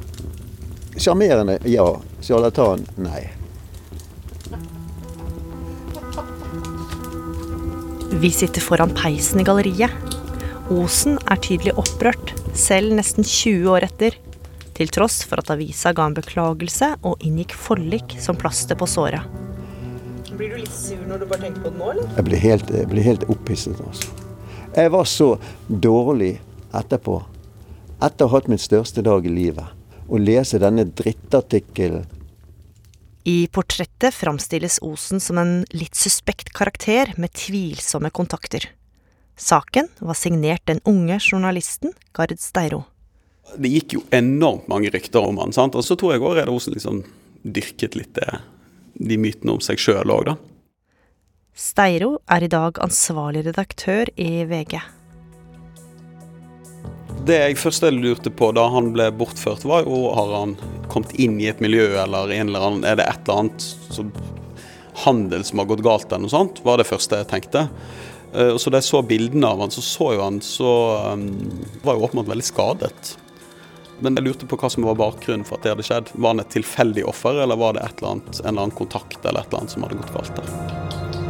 Sjarmerende, 0.96 1.58
ja. 1.64 2.00
Sjarlatan, 2.20 2.86
nei. 2.96 3.38
Vi 8.10 8.30
sitter 8.30 8.60
foran 8.60 8.94
peisen 8.96 9.40
i 9.40 9.44
galleriet. 9.44 9.92
Osen 10.72 11.18
er 11.28 11.40
tydelig 11.44 11.74
opprørt, 11.76 12.32
selv 12.56 12.94
nesten 12.96 13.26
20 13.26 13.68
år 13.68 13.84
etter. 13.84 14.16
Til 14.78 14.88
tross 14.94 15.18
for 15.28 15.42
at 15.42 15.52
avisa 15.52 15.92
ga 15.92 16.06
en 16.08 16.16
beklagelse 16.16 16.94
og 17.04 17.20
inngikk 17.20 17.52
forlik 17.52 18.16
som 18.24 18.38
plaster 18.40 18.78
på 18.80 18.88
såret. 18.88 19.28
Blir 20.32 20.54
du 20.54 20.62
litt 20.62 20.72
sur 20.72 21.04
når 21.04 21.20
du 21.20 21.28
bare 21.28 21.44
tenker 21.44 21.66
på 21.66 21.74
det 21.74 21.82
nå, 21.82 21.90
eller? 21.92 22.10
Jeg 22.16 22.28
blir 22.30 22.42
helt, 22.46 22.74
jeg 22.80 22.90
blir 22.94 23.08
helt 23.10 23.28
opphisset, 23.28 23.80
altså. 23.84 24.08
Jeg 24.72 24.92
var 24.96 25.08
så 25.12 25.30
dårlig 25.68 26.34
etterpå, 26.80 27.20
etter 28.00 28.24
å 28.24 28.32
ha 28.32 28.38
hatt 28.38 28.48
min 28.48 28.62
største 28.62 29.04
dag 29.04 29.26
i 29.28 29.34
livet, 29.36 29.76
å 30.08 30.20
lese 30.22 30.60
denne 30.62 30.88
drittartikkelen 30.88 32.08
i 33.28 33.47
portrettet 33.52 34.14
framstilles 34.14 34.78
Osen 34.82 35.20
som 35.20 35.38
en 35.38 35.64
litt 35.76 35.94
suspekt 35.94 36.49
karakter 36.56 37.11
med 37.20 37.35
tvilsomme 37.37 38.08
kontakter. 38.11 38.64
Saken 39.37 39.90
var 39.99 40.16
signert 40.16 40.64
den 40.64 40.80
unge 40.88 41.18
journalisten 41.20 41.92
Gard 42.16 42.32
Steiro. 42.40 42.87
Det 43.56 43.68
gikk 43.68 43.99
jo 43.99 44.02
enormt 44.16 44.70
mange 44.73 44.88
rykter 44.94 45.28
om 45.28 45.37
han, 45.42 45.52
sant? 45.52 45.76
og 45.76 45.85
så 45.85 45.97
tror 45.97 46.14
jeg 46.14 46.25
òg 46.25 46.38
Reidar 46.38 46.54
Osen 46.54 46.73
liksom 46.78 47.02
dyrket 47.44 48.00
litt 48.00 48.16
det, 48.16 48.40
de 48.97 49.20
mytene 49.20 49.58
om 49.58 49.61
seg 49.61 49.76
sjøl 49.76 50.08
òg, 50.08 50.32
da. 50.32 50.38
Steiro 51.52 52.14
er 52.32 52.47
i 52.47 52.52
dag 52.52 52.80
ansvarlig 52.80 53.44
redaktør 53.50 54.08
i 54.16 54.47
VG. 54.49 54.80
Det 57.28 57.37
jeg 57.37 57.58
først 57.61 57.85
lurte 57.92 58.30
på 58.32 58.49
da 58.56 58.64
han 58.73 58.92
ble 58.94 59.11
bortført, 59.12 59.66
var 59.68 59.85
jo 59.85 60.06
har 60.16 60.30
han 60.32 60.54
kommet 60.88 61.12
inn 61.20 61.37
i 61.42 61.50
et 61.50 61.61
miljø, 61.61 61.90
eller 62.00 62.32
en 62.32 62.49
eller 62.49 62.64
annen, 62.64 62.87
er 62.88 62.97
det 62.97 63.04
et 63.04 63.26
eller 63.26 63.42
annet 63.42 63.66
som, 63.92 64.12
handel 65.04 65.44
som 65.44 65.61
har 65.61 65.68
gått 65.68 65.85
galt, 65.85 66.09
eller 66.09 66.24
noe 66.24 66.33
sånt, 66.33 66.62
var 66.64 66.81
det 66.81 66.88
første 66.88 67.20
jeg 67.20 67.29
tenkte. 67.29 67.66
Og 68.33 68.59
så 68.61 68.72
Da 68.72 68.81
jeg 68.81 68.88
så 68.88 69.02
bildene 69.05 69.48
av 69.48 69.61
han, 69.61 69.72
så 69.72 69.85
så 69.85 70.11
jo 70.16 70.24
han 70.24 70.40
så 70.44 70.72
um, 71.12 71.29
var 71.85 71.96
jo 71.96 72.09
åpenbart 72.09 72.33
veldig 72.33 72.48
skadet. 72.48 73.14
Men 74.00 74.16
jeg 74.16 74.29
lurte 74.29 74.48
på 74.48 74.59
hva 74.61 74.70
som 74.70 74.85
var 74.87 74.98
bakgrunnen 75.00 75.46
for 75.48 75.59
at 75.59 75.64
det 75.64 75.72
hadde 75.74 75.87
skjedd. 75.88 76.12
Var 76.14 76.35
han 76.35 76.44
et 76.44 76.52
tilfeldig 76.55 77.07
offer, 77.09 77.40
eller 77.44 77.61
var 77.61 77.76
det 77.76 77.85
et 77.85 78.00
eller 78.00 78.18
annet, 78.18 78.40
en 78.40 78.52
eller 78.52 78.68
annen 78.68 78.79
kontakt 78.79 79.20
eller 79.24 79.42
et 79.42 79.48
eller 79.50 79.64
annet 79.64 79.74
som 79.74 79.85
hadde 79.85 80.00
gått 80.00 80.14
galt 80.16 80.38
der? 80.38 81.27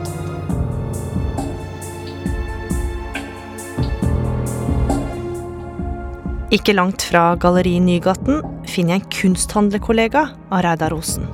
Ikke 6.49 6.73
langt 6.73 7.03
fra 7.05 7.35
Galleri 7.37 7.75
Nygaten 7.77 8.39
finner 8.65 8.95
jeg 8.95 9.03
en 9.03 9.11
kunsthandlerkollega 9.13 10.23
av 10.49 10.63
Reidar 10.65 10.95
Osen. 10.97 11.27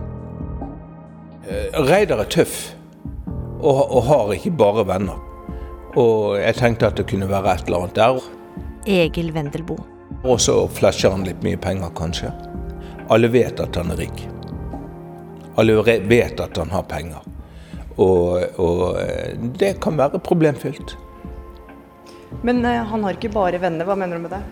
Eh, 1.47 1.77
Reidar 1.87 2.19
er 2.25 2.31
tøff, 2.35 2.57
og, 3.61 3.79
og, 3.85 4.01
har 4.09 4.33
ikke 4.35 4.51
bare 4.59 4.83
venner. 4.89 5.21
Og 5.95 6.35
jeg 6.41 6.57
tenkte 6.59 6.89
at 6.91 6.99
det 6.99 7.07
kunne 7.13 7.29
være 7.31 7.53
et 7.53 7.71
eller 7.71 7.85
annet 7.85 8.01
der. 8.01 8.19
Egil 8.91 9.31
Wendelbo. 9.37 9.77
Og 10.25 10.43
så 10.43 10.57
flasher 10.75 11.15
han 11.15 11.23
litt 11.29 11.47
mye 11.47 11.63
penger, 11.63 11.95
kanskje. 11.95 12.33
Alle 13.15 13.31
vet 13.31 13.63
at 13.63 13.79
han 13.79 13.95
er 13.95 14.03
rik. 14.03 14.25
Alle 15.63 15.79
vet 16.11 16.43
at 16.43 16.59
han 16.59 16.75
har 16.75 16.89
penger. 16.91 17.23
Og, 18.03 18.59
og 18.59 18.99
eh, 18.99 19.39
det 19.63 19.77
kan 19.79 19.95
være 19.95 20.19
problemfylt. 20.19 20.99
Men 22.43 22.65
uh, 22.67 22.83
han 22.83 23.07
har 23.07 23.15
ikke 23.15 23.31
bare 23.31 23.63
venner, 23.63 23.87
hva 23.87 23.95
mener 23.95 24.19
du 24.19 24.27
med 24.27 24.35
det? 24.35 24.43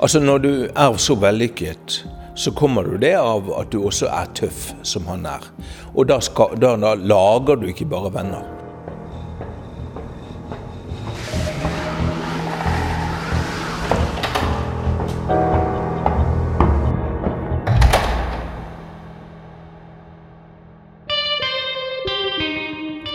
Altså 0.00 0.20
Når 0.20 0.38
du 0.38 0.50
er 0.76 0.96
så 0.98 1.14
vellykket, 1.14 2.04
så 2.34 2.50
kommer 2.50 2.82
du 2.82 2.96
det 2.98 3.14
av 3.14 3.46
at 3.54 3.70
du 3.70 3.78
også 3.86 4.08
er 4.10 4.26
tøff, 4.34 4.72
som 4.82 5.06
han 5.06 5.22
er. 5.26 5.46
Og 5.94 6.08
da, 6.10 6.18
skal, 6.20 6.56
da, 6.58 6.74
da 6.76 6.96
lager 6.98 7.60
du 7.60 7.68
ikke 7.70 7.86
bare 7.86 8.10
venner. 8.14 8.42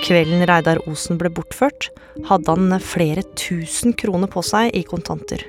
Kvelden 0.09 0.47
Reidar 0.49 0.79
Osen 0.89 1.19
ble 1.21 1.29
bortført, 1.29 1.91
hadde 2.25 2.55
han 2.55 2.81
flere 2.81 3.27
tusen 3.37 3.93
kroner 3.93 4.31
på 4.31 4.41
seg 4.41 4.73
i 4.73 4.81
kontanter. 4.87 5.43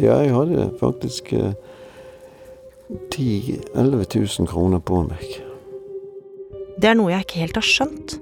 Ja, 0.00 0.18
jeg 0.24 0.32
hadde 0.32 0.70
faktisk 0.80 1.32
eh, 1.36 1.52
10 3.10 3.60
000-11 3.74 4.06
000 4.40 4.48
kroner 4.48 4.80
på 4.80 5.02
meg. 5.08 5.24
Det 6.80 6.90
er 6.90 6.96
noe 6.98 7.12
jeg 7.12 7.26
ikke 7.26 7.42
helt 7.42 7.58
har 7.60 7.68
skjønt. 7.68 8.16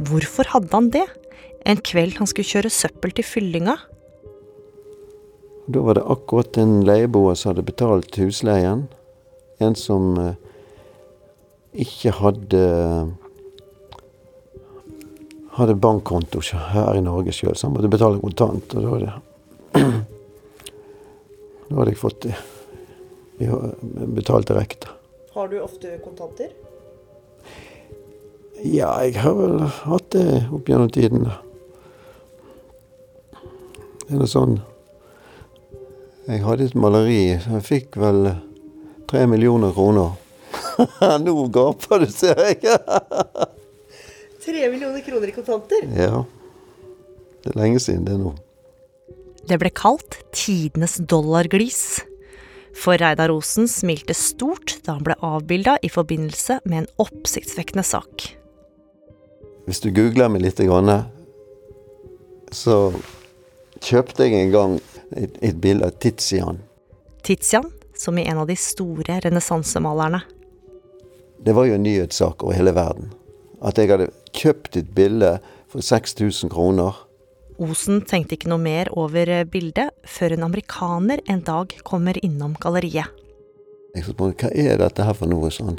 Hvorfor 0.00 0.48
hadde 0.54 0.72
han 0.72 0.90
det? 0.94 1.06
En 1.68 1.80
kveld 1.84 2.16
han 2.18 2.28
skulle 2.30 2.48
kjøre 2.48 2.72
søppel 2.72 3.12
til 3.14 3.26
fyllinga? 3.26 3.76
Da 5.72 5.82
var 5.84 5.98
det 5.98 6.08
akkurat 6.10 6.58
en 6.58 6.80
leieboer 6.86 7.36
som 7.38 7.52
hadde 7.52 7.66
betalt 7.68 8.16
husleien. 8.18 8.86
En 9.62 9.76
som 9.78 10.16
eh, 10.18 10.38
ikke 11.84 12.16
hadde 12.18 12.62
hadde 15.52 15.76
bankkonto 15.76 16.40
her 16.72 16.96
i 16.96 17.04
Norge 17.04 17.32
sjøl, 17.36 17.54
så 17.56 17.68
han 17.68 17.76
måtte 17.76 17.90
betale 17.92 18.20
kontant. 18.22 18.74
og 18.74 18.82
da 18.82 18.88
var 18.88 19.04
det 19.04 19.82
nå 21.72 21.80
hadde 21.80 21.94
jeg 21.94 22.00
fått. 22.00 22.26
Jeg 23.40 23.48
betalt 24.12 24.50
direkte. 24.50 24.92
Har 25.32 25.48
du 25.48 25.56
ofte 25.64 25.96
kontanter? 26.04 26.50
Ja, 28.62 28.90
jeg 29.02 29.16
har 29.24 29.32
vel 29.38 29.62
hatt 29.64 30.10
det 30.12 30.26
opp 30.52 30.68
gjennom 30.68 30.90
tiden. 30.92 31.24
Det 34.02 34.12
er 34.12 34.20
noe 34.20 34.28
sånn 34.28 34.58
Jeg 36.28 36.44
hadde 36.44 36.68
et 36.68 36.76
maleri. 36.78 37.32
Jeg 37.32 37.64
fikk 37.66 37.96
vel 37.98 38.28
tre 39.10 39.24
millioner 39.26 39.72
kroner. 39.74 40.12
Nå 41.24 41.34
gaper 41.56 42.04
du, 42.04 42.06
ser 42.12 42.38
jeg. 42.44 42.60
Tre 44.44 44.68
millioner 44.68 45.00
kroner 45.02 45.32
i 45.32 45.34
kontanter? 45.34 45.88
Ja. 45.96 46.22
Det 47.42 47.50
er 47.54 47.58
lenge 47.64 47.80
siden 47.82 48.04
det 48.06 48.14
er 48.14 48.22
nå. 48.22 48.36
Det 49.48 49.58
ble 49.58 49.70
kalt 49.74 50.20
tidenes 50.34 50.98
dollarglis. 51.10 52.02
For 52.78 52.96
Reidar 52.96 53.32
Osen 53.34 53.68
smilte 53.68 54.14
stort 54.16 54.78
da 54.86 54.96
han 54.96 55.04
ble 55.06 55.16
avbilda 55.20 55.76
i 55.84 55.90
forbindelse 55.92 56.60
med 56.64 56.84
en 56.84 56.90
oppsiktsvekkende 57.02 57.84
sak. 57.84 58.28
Hvis 59.66 59.82
du 59.82 59.90
googler 59.94 60.30
meg 60.32 60.42
litt, 60.46 60.62
så 62.52 62.76
kjøpte 63.82 64.26
jeg 64.26 64.38
en 64.38 64.54
gang 64.54 64.76
et, 65.16 65.36
et 65.42 65.58
bilde 65.60 65.86
av 65.86 65.98
Tizian. 66.02 66.62
Tizian, 67.22 67.68
som 67.94 68.18
i 68.18 68.26
en 68.26 68.42
av 68.42 68.48
de 68.50 68.56
store 68.58 69.20
renessansemalerne. 69.22 70.22
Det 71.42 71.54
var 71.54 71.66
jo 71.66 71.76
en 71.76 71.82
nyhetssak 71.82 72.42
over 72.42 72.54
hele 72.54 72.74
verden. 72.74 73.12
at 73.62 73.78
jeg 73.78 73.92
hadde 73.92 74.10
kjøpt 74.34 74.76
et 74.76 74.88
bilde 74.94 75.36
for 75.70 75.80
6000 75.80 76.50
kroner. 76.50 76.96
Osen 77.62 78.02
tenkte 78.08 78.36
ikke 78.36 78.50
noe 78.50 78.62
mer 78.62 78.90
over 78.98 79.30
bildet 79.50 79.92
før 80.08 80.34
en 80.36 80.46
amerikaner 80.48 81.22
en 81.30 81.42
dag 81.46 81.72
kommer 81.86 82.18
innom 82.24 82.56
galleriet. 82.60 83.08
Jeg 83.92 84.06
spør, 84.08 84.32
hva 84.32 84.50
er 84.56 84.80
dette 84.80 85.04
her 85.04 85.16
for 85.16 85.30
noe 85.30 85.50
sånn. 85.52 85.78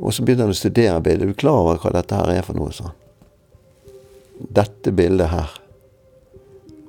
Og 0.00 0.14
så 0.16 0.24
begynner 0.24 0.48
han 0.48 0.54
å 0.54 0.58
studere 0.58 1.00
bildet. 1.04 1.28
Er 1.28 1.32
du 1.32 1.38
klar 1.38 1.62
over 1.62 1.80
hva 1.80 1.92
dette 1.94 2.18
her 2.18 2.32
er 2.34 2.46
for 2.46 2.58
noe 2.58 2.72
sånn? 2.74 2.94
Dette 4.40 4.92
bildet 4.96 5.30
her, 5.30 5.50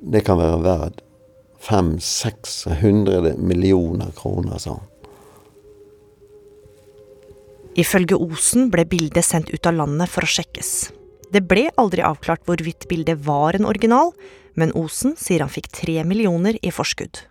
det 0.02 0.24
kan 0.26 0.40
være 0.40 0.62
verdt 0.64 1.02
500-600 1.62 3.36
millioner 3.38 4.10
kroner, 4.16 4.58
sa 4.58 4.78
han. 4.78 4.88
Ifølge 7.78 8.18
Osen 8.20 8.66
ble 8.72 8.84
bildet 8.88 9.24
sendt 9.24 9.52
ut 9.52 9.68
av 9.68 9.78
landet 9.78 10.10
for 10.12 10.26
å 10.26 10.28
sjekkes. 10.28 10.72
Det 11.32 11.40
ble 11.48 11.70
aldri 11.80 12.02
avklart 12.04 12.44
hvorvidt 12.44 12.84
bildet 12.90 13.22
var 13.24 13.56
en 13.56 13.64
original, 13.64 14.10
men 14.52 14.72
Osen 14.76 15.14
sier 15.16 15.40
han 15.40 15.52
fikk 15.52 15.70
tre 15.72 16.02
millioner 16.04 16.58
i 16.60 16.72
forskudd. 16.74 17.22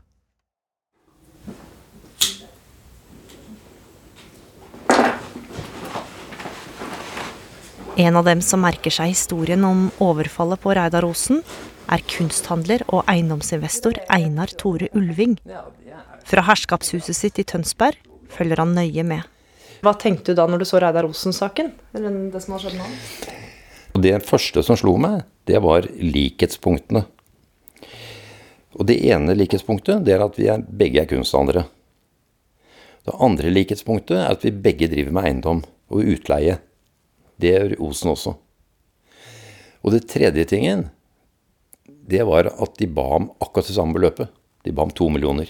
En 8.02 8.16
av 8.18 8.26
dem 8.26 8.40
som 8.42 8.64
merker 8.64 8.94
seg 8.94 9.12
historien 9.12 9.62
om 9.68 9.90
overfallet 10.02 10.62
på 10.64 10.74
Reidar 10.74 11.06
Osen, 11.06 11.44
er 11.92 12.02
kunsthandler 12.10 12.82
og 12.88 13.04
eiendomsinvestor 13.12 14.00
Einar 14.10 14.50
Tore 14.58 14.88
Ulving. 14.98 15.36
Fra 16.26 16.46
herskapshuset 16.48 17.18
sitt 17.18 17.42
i 17.44 17.46
Tønsberg 17.46 18.00
følger 18.34 18.64
han 18.64 18.74
nøye 18.74 19.06
med. 19.06 19.28
Hva 19.86 19.94
tenkte 20.00 20.32
du 20.32 20.40
da 20.40 20.48
når 20.50 20.64
du 20.64 20.70
så 20.70 20.82
Reidar 20.82 21.06
Osen-saken? 21.10 21.74
Eller 21.94 22.18
det 22.34 22.42
som 22.42 22.56
har 22.56 22.66
skjedd 22.66 22.80
nå? 22.80 22.90
Det 23.92 24.22
første 24.24 24.64
som 24.64 24.78
slo 24.80 24.96
meg, 25.02 25.26
det 25.50 25.60
var 25.64 25.88
likhetspunktene. 26.00 27.04
Og 28.80 28.88
det 28.88 29.02
ene 29.04 29.36
likhetspunktet 29.36 30.06
det 30.08 30.16
er 30.16 30.24
at 30.24 30.38
vi 30.40 30.48
er, 30.48 30.64
begge 30.64 31.02
er 31.04 31.10
kunsthandlere. 31.10 31.66
Det 33.04 33.18
andre 33.20 33.52
likhetspunktet 33.52 34.16
er 34.20 34.30
at 34.32 34.46
vi 34.46 34.54
begge 34.54 34.88
driver 34.92 35.18
med 35.18 35.28
eiendom 35.28 35.64
og 35.92 36.14
utleie. 36.14 36.60
Det 37.42 37.52
gjør 37.52 37.76
Osen 37.90 38.14
også. 38.14 38.36
Og 39.82 39.96
det 39.96 40.06
tredje 40.12 40.46
tingen, 40.48 40.86
det 41.84 42.24
var 42.30 42.52
at 42.52 42.78
de 42.80 42.88
ba 42.88 43.08
om 43.18 43.32
akkurat 43.42 43.68
det 43.68 43.76
samme 43.76 43.98
beløpet. 43.98 44.32
De 44.64 44.72
ba 44.72 44.86
om 44.86 44.94
to 44.94 45.10
millioner. 45.10 45.50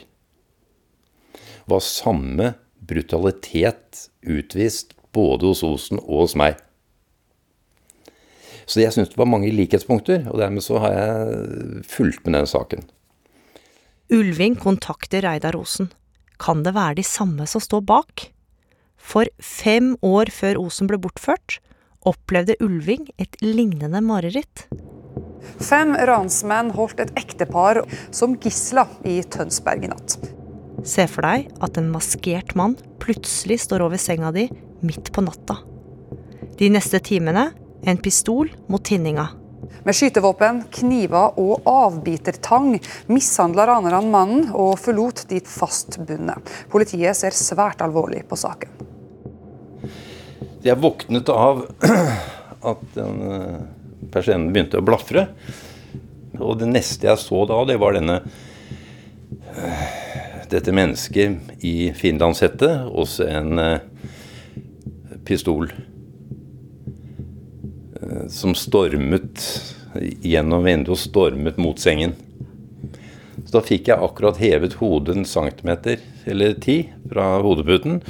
Det 1.36 1.70
var 1.70 1.84
samme 1.86 2.54
brutalitet 2.80 4.08
utvist 4.26 4.96
både 5.14 5.52
hos 5.52 5.66
Osen 5.68 6.00
og 6.02 6.26
hos 6.26 6.38
meg. 6.40 6.58
Så 8.72 8.80
jeg 8.80 8.96
syns 8.96 9.12
det 9.12 9.20
var 9.20 9.28
mange 9.28 9.52
likhetspunkter, 9.52 10.30
og 10.32 10.40
dermed 10.40 10.64
så 10.64 10.80
har 10.80 10.94
jeg 10.96 11.82
fulgt 11.92 12.24
med 12.24 12.38
den 12.40 12.48
saken. 12.48 12.86
Ulving 14.12 14.56
kontakter 14.60 15.26
Reidar 15.26 15.58
Osen. 15.60 15.90
Kan 16.40 16.64
det 16.64 16.74
være 16.76 17.02
de 17.02 17.04
samme 17.06 17.48
som 17.48 17.64
står 17.64 17.84
bak? 17.88 18.30
For 18.96 19.28
fem 19.44 19.98
år 20.06 20.32
før 20.32 20.62
Osen 20.62 20.88
ble 20.88 21.02
bortført, 21.04 21.60
opplevde 22.08 22.56
Ulving 22.64 23.10
et 23.22 23.36
lignende 23.44 24.00
mareritt. 24.06 24.68
Fem 25.62 25.94
ransmenn 26.08 26.72
holdt 26.78 27.02
et 27.04 27.12
ektepar 27.20 27.82
som 28.14 28.38
gisla 28.40 28.86
i 29.04 29.20
Tønsberg 29.34 29.84
i 29.86 29.92
natt. 29.92 30.16
Se 30.88 31.06
for 31.12 31.28
deg 31.28 31.50
at 31.62 31.78
en 31.78 31.92
maskert 31.94 32.56
mann 32.58 32.78
plutselig 33.04 33.60
står 33.66 33.84
over 33.86 34.02
senga 34.02 34.32
di 34.34 34.48
midt 34.86 35.12
på 35.14 35.26
natta. 35.26 35.60
De 36.58 36.70
neste 36.74 37.02
timene 37.04 37.50
en 37.84 37.98
pistol 37.98 38.52
mot 38.68 38.84
tinninga. 38.84 39.28
Med 39.86 39.98
skytevåpen, 39.98 40.64
kniver 40.74 41.38
og 41.42 41.66
avbitertang 41.70 42.76
mishandla 43.10 43.66
ranerne 43.70 44.02
mannen 44.06 44.50
og 44.54 44.76
forlot 44.82 45.24
dit 45.30 45.48
fastbundet. 45.48 46.52
Politiet 46.70 47.18
ser 47.18 47.34
svært 47.38 47.82
alvorlig 47.82 48.24
på 48.30 48.38
saken. 48.38 48.70
Jeg 50.62 50.78
våknet 50.78 51.30
av 51.34 51.64
at 52.72 52.82
den 52.94 53.22
eh, 53.26 53.62
persiennen 54.14 54.52
begynte 54.54 54.78
å 54.78 54.86
blafre. 54.86 55.28
Og 56.38 56.60
det 56.62 56.70
neste 56.70 57.10
jeg 57.10 57.22
så 57.22 57.46
da, 57.50 57.58
det 57.66 57.80
var 57.82 57.98
denne 57.98 58.20
eh, 59.56 59.86
dette 60.52 60.74
mennesket 60.76 61.64
i 61.66 61.90
finlandshette 61.98 62.70
og 62.92 63.10
en 63.26 63.62
eh, 63.62 63.80
pistol 65.26 65.72
som 68.32 68.56
stormet 68.58 69.44
gjennom 70.24 70.66
vinduet 70.66 70.96
og 70.96 71.00
stormet 71.00 71.60
mot 71.62 71.80
sengen. 71.80 72.16
Så 73.46 73.58
da 73.58 73.64
fikk 73.66 73.90
jeg 73.90 74.02
akkurat 74.04 74.40
hevet 74.42 74.78
hodet 74.80 75.18
en 75.18 75.28
centimeter 75.28 76.02
eller 76.30 76.54
ti 76.62 76.84
fra 77.10 77.34
hodeputen 77.44 78.02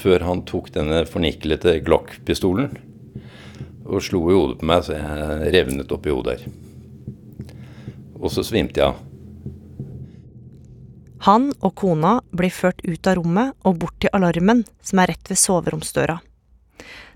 før 0.00 0.24
han 0.24 0.44
tok 0.48 0.70
denne 0.74 1.02
forniklete 1.08 1.76
Glock-pistolen 1.84 2.72
og 3.90 4.02
slo 4.06 4.22
i 4.30 4.36
hodet 4.36 4.60
på 4.60 4.68
meg 4.70 4.84
så 4.86 4.96
jeg 4.96 5.52
revnet 5.56 5.92
opp 5.92 6.06
i 6.06 6.14
hodet 6.14 6.38
her. 6.38 6.50
Og 8.20 8.30
så 8.32 8.44
svimte 8.46 8.82
jeg 8.82 8.92
av. 8.92 9.06
Han 11.26 11.50
og 11.60 11.74
kona 11.76 12.14
blir 12.32 12.52
ført 12.54 12.80
ut 12.86 13.08
av 13.10 13.18
rommet 13.18 13.52
og 13.68 13.76
bort 13.82 13.98
til 14.00 14.12
alarmen, 14.16 14.62
som 14.80 15.02
er 15.02 15.12
rett 15.12 15.28
ved 15.28 15.36
soveromsdøra. 15.36 16.16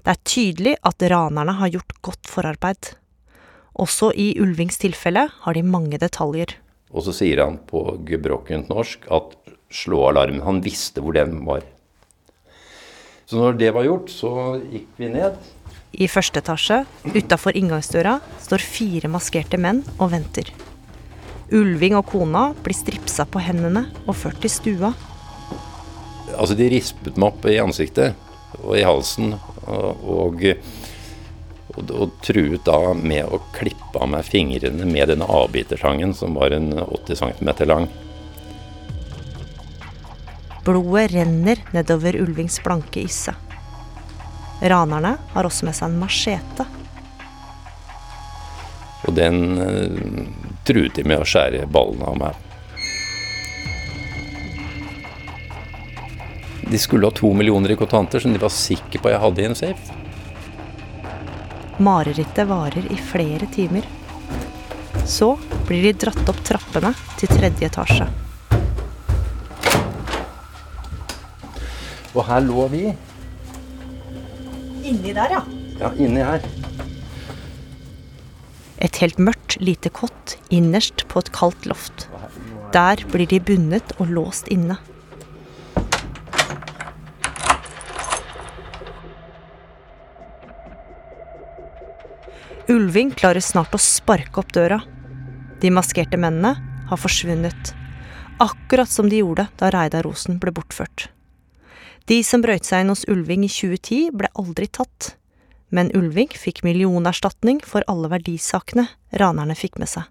Det 0.05 0.13
er 0.13 0.25
tydelig 0.29 0.75
at 0.85 1.01
ranerne 1.09 1.55
har 1.57 1.71
gjort 1.73 1.95
godt 2.05 2.29
forarbeid. 2.29 2.91
Også 3.81 4.11
i 4.13 4.35
Ulvings 4.37 4.77
tilfelle 4.83 5.31
har 5.33 5.57
de 5.57 5.63
mange 5.65 5.97
detaljer. 5.99 6.59
Og 6.93 7.07
så 7.07 7.15
sier 7.17 7.41
han 7.41 7.57
på 7.65 7.81
gebrokkent 8.07 8.69
norsk 8.69 9.09
at 9.09 9.33
slå 9.73 10.03
alarmen. 10.11 10.45
Han 10.45 10.61
visste 10.63 11.01
hvor 11.01 11.17
den 11.17 11.41
var. 11.49 11.65
Så 13.25 13.41
når 13.41 13.57
det 13.57 13.71
var 13.73 13.89
gjort, 13.89 14.13
så 14.13 14.31
gikk 14.61 15.01
vi 15.01 15.09
ned. 15.15 15.41
I 15.95 16.11
første 16.11 16.43
etasje, 16.43 16.83
utafor 17.15 17.57
inngangsdøra, 17.57 18.19
står 18.45 18.61
fire 18.61 19.09
maskerte 19.09 19.57
menn 19.57 19.81
og 19.97 20.13
venter. 20.13 20.53
Ulving 21.55 21.97
og 21.97 22.05
kona 22.13 22.51
blir 22.61 22.77
stripsa 22.77 23.25
på 23.25 23.41
hendene 23.41 23.87
og 24.05 24.19
ført 24.21 24.43
til 24.45 24.53
stua. 24.53 24.93
Altså, 26.35 26.53
de 26.59 26.69
rispet 26.69 27.17
meg 27.17 27.33
opp 27.33 27.49
i 27.49 27.57
ansiktet 27.63 28.21
og 28.61 28.77
i 28.77 28.85
halsen 28.85 29.33
og, 29.67 30.45
og, 31.75 31.91
og, 31.91 32.15
truet 32.25 32.65
da 32.67 32.79
med 32.95 33.29
å 33.29 33.41
klippe 33.55 34.01
av 34.01 34.11
meg 34.13 34.27
fingrene 34.29 34.87
med 34.89 35.11
denne 35.13 35.29
avbitertangen 35.29 36.15
som 36.17 36.37
var 36.39 36.55
en 36.57 36.73
80 36.85 37.21
cm 37.23 37.53
lang. 37.71 37.89
Blodet 40.65 41.11
renner 41.13 41.61
nedover 41.77 42.17
Ulvings 42.17 42.61
blanke 42.65 43.03
isse. 43.05 43.35
Ranerne 44.65 45.17
har 45.35 45.45
også 45.45 45.67
med 45.69 45.77
seg 45.77 45.91
en 45.91 45.99
machete. 46.01 46.65
Og 49.05 49.13
den 49.13 49.59
uh, 49.61 50.25
truet 50.65 50.97
de 50.97 51.05
med 51.05 51.21
å 51.21 51.29
skjære 51.29 51.67
ballene 51.69 52.09
av 52.09 52.17
meg. 52.23 52.44
De 56.75 56.79
skulle 56.79 57.07
ha 57.07 57.15
to 57.15 57.29
millioner 57.33 57.71
i 57.71 57.77
kontanter 57.77 58.19
som 58.21 58.33
de 58.35 58.39
var 58.43 58.51
sikre 58.51 58.99
på 58.99 59.11
jeg 59.13 59.19
hadde 59.23 59.43
i 59.43 59.45
en 59.47 59.53
safe. 59.55 59.99
Marerittet 61.79 62.49
varer 62.51 62.89
i 62.91 62.97
flere 62.99 63.47
timer. 63.55 63.85
Så 65.07 65.29
blir 65.69 65.85
de 65.87 65.93
dratt 66.03 66.33
opp 66.33 66.41
trappene 66.43 66.91
til 67.21 67.31
tredje 67.31 67.69
etasje. 67.69 68.09
Og 72.11 72.25
her 72.27 72.43
lå 72.43 72.65
vi. 72.73 72.81
Inni 74.83 75.15
der, 75.15 75.37
ja. 75.37 75.43
Ja, 75.79 75.93
inni 75.95 76.25
her. 76.27 76.49
Et 78.83 78.99
helt 79.05 79.23
mørkt, 79.23 79.61
lite 79.63 79.95
kott 79.95 80.35
innerst 80.51 81.07
på 81.07 81.23
et 81.23 81.31
kaldt 81.39 81.71
loft. 81.71 82.09
Der 82.75 83.07
blir 83.15 83.31
de 83.31 83.39
bundet 83.53 83.95
og 84.01 84.11
låst 84.19 84.51
inne. 84.51 84.81
Ulving 92.69 93.11
klarer 93.13 93.45
snart 93.45 93.75
å 93.77 93.79
sparke 93.81 94.41
opp 94.41 94.53
døra. 94.57 94.79
De 95.61 95.69
maskerte 95.69 96.17
mennene 96.17 96.55
har 96.89 97.01
forsvunnet. 97.01 97.75
Akkurat 98.41 98.89
som 98.89 99.11
de 99.13 99.21
gjorde 99.21 99.45
da 99.61 99.69
Reidar 99.69 100.07
Rosen 100.09 100.39
ble 100.41 100.53
bortført. 100.57 101.11
De 102.09 102.23
som 102.25 102.41
brøyt 102.41 102.65
seg 102.65 102.85
inn 102.85 102.93
hos 102.93 103.05
Ulving 103.09 103.45
i 103.45 103.53
2010, 103.53 104.17
ble 104.17 104.33
aldri 104.41 104.71
tatt. 104.73 105.13
Men 105.77 105.93
Ulving 105.97 106.33
fikk 106.33 106.63
millionerstatning 106.65 107.61
for 107.65 107.85
alle 107.91 108.09
verdisakene 108.13 108.87
ranerne 109.21 109.57
fikk 109.57 109.77
med 109.81 109.93
seg. 109.93 110.09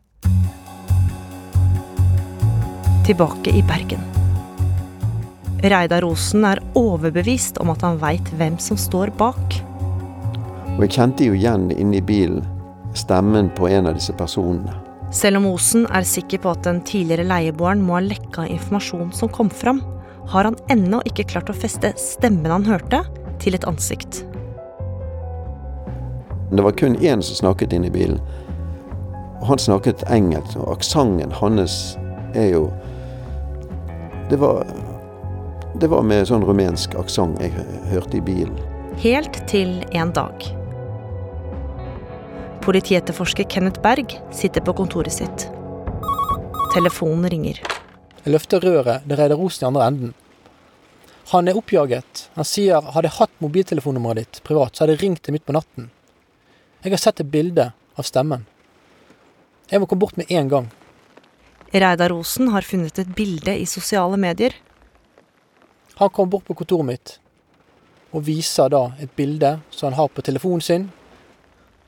Tilbake 3.09 3.49
i 3.49 3.65
Bergen. 3.65 4.05
Reidar 5.63 6.05
Rosen 6.05 6.45
er 6.45 6.61
overbevist 6.77 7.57
om 7.63 7.73
at 7.73 7.81
han 7.81 7.97
veit 8.01 8.29
hvem 8.37 8.61
som 8.61 8.77
står 8.77 9.15
bak. 9.17 9.63
Og 10.73 10.87
jeg 10.87 10.95
kjente 10.95 11.25
jo 11.27 11.35
igjen 11.37 11.69
inne 11.75 11.99
i 11.99 12.05
bilen 12.05 12.41
stemmen 12.97 13.49
på 13.57 13.67
en 13.69 13.87
av 13.89 13.97
disse 13.97 14.13
personene. 14.17 14.73
Selv 15.13 15.37
om 15.37 15.47
Osen 15.51 15.85
er 15.93 16.05
sikker 16.07 16.41
på 16.41 16.53
at 16.53 16.63
den 16.65 16.79
tidligere 16.85 17.25
leieboeren 17.29 17.81
må 17.85 17.99
ha 17.99 18.03
lekka 18.05 18.47
informasjon 18.49 19.11
som 19.13 19.29
kom 19.29 19.51
fram, 19.53 19.83
har 20.33 20.47
han 20.49 20.57
ennå 20.73 21.01
ikke 21.09 21.27
klart 21.29 21.51
å 21.51 21.57
feste 21.57 21.91
stemmen 21.99 22.49
han 22.51 22.65
hørte, 22.65 23.03
til 23.43 23.57
et 23.57 23.65
ansikt. 23.67 24.21
Det 26.53 26.63
var 26.63 26.77
kun 26.79 26.95
én 27.01 27.21
som 27.25 27.35
snakket 27.35 27.73
inne 27.75 27.89
i 27.89 27.93
bilen. 27.93 28.21
Han 29.43 29.59
snakket 29.59 30.05
engelsk, 30.07 30.55
og 30.61 30.77
aksenten 30.77 31.33
hans 31.41 31.97
er 32.33 32.53
jo 32.53 32.71
Det 34.29 34.39
var 34.39 34.63
Det 35.81 35.89
var 35.89 36.05
med 36.05 36.27
sånn 36.29 36.45
rumensk 36.45 36.93
aksent 36.95 37.41
jeg 37.41 37.51
hørte 37.89 38.17
i 38.17 38.21
bilen. 38.21 38.57
Helt 39.01 39.41
til 39.49 39.81
en 39.91 40.13
dag. 40.13 40.62
Politietterforsker 42.63 43.43
Kenneth 43.43 43.81
Berg 43.81 44.21
sitter 44.31 44.61
på 44.61 44.73
kontoret 44.73 45.11
sitt. 45.11 45.49
Telefonen 46.71 47.27
ringer. 47.29 47.57
Jeg 48.23 48.31
løfter 48.31 48.63
røret, 48.63 49.03
det 49.03 49.17
Reidar 49.19 49.35
rosen 49.35 49.65
i 49.65 49.67
andre 49.67 49.87
enden. 49.91 50.13
Han 51.33 51.51
er 51.51 51.59
oppjaget. 51.59 52.21
Han 52.37 52.47
sier 52.47 52.79
hadde 52.95 53.09
jeg 53.09 53.17
hatt 53.17 53.35
mobiltelefonnummeret 53.43 54.21
ditt 54.21 54.41
privat, 54.47 54.71
så 54.71 54.85
hadde 54.85 54.95
jeg 54.95 55.03
ringt 55.03 55.23
det 55.27 55.35
midt 55.35 55.43
på 55.43 55.57
natten. 55.57 55.91
Jeg 56.87 56.95
har 56.95 57.03
sett 57.03 57.19
et 57.19 57.33
bilde 57.35 57.67
av 57.99 58.07
stemmen. 58.07 58.47
Jeg 59.67 59.83
må 59.83 59.91
komme 59.91 60.07
bort 60.07 60.15
med 60.15 60.31
en 60.31 60.55
gang. 60.55 60.71
Reidar 61.75 62.15
Osen 62.15 62.55
har 62.55 62.63
funnet 62.63 63.03
et 63.03 63.11
bilde 63.11 63.59
i 63.59 63.67
sosiale 63.67 64.15
medier. 64.15 64.55
Han 65.99 66.15
kommer 66.15 66.37
bort 66.37 66.47
på 66.47 66.55
kontoret 66.63 66.93
mitt 66.93 67.17
og 68.15 68.23
viser 68.23 68.71
da 68.71 68.85
et 69.03 69.11
bilde 69.19 69.57
som 69.67 69.89
han 69.89 69.99
har 69.99 70.15
på 70.15 70.23
telefonen 70.23 70.63
sin. 70.63 70.91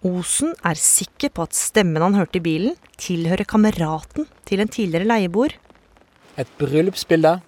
Osen 0.05 0.51
er 0.61 0.77
sikker 0.77 1.31
på 1.33 1.45
at 1.47 1.57
stemmen 1.57 2.03
han 2.03 2.13
hørte 2.13 2.37
i 2.37 2.43
bilen, 2.45 2.75
tilhører 3.01 3.47
kameraten 3.49 4.27
til 4.45 4.61
en 4.61 4.69
tidligere 4.69 5.07
leieboer. 5.09 5.55
Et 6.37 6.49
bryllupsbilde 6.59 7.39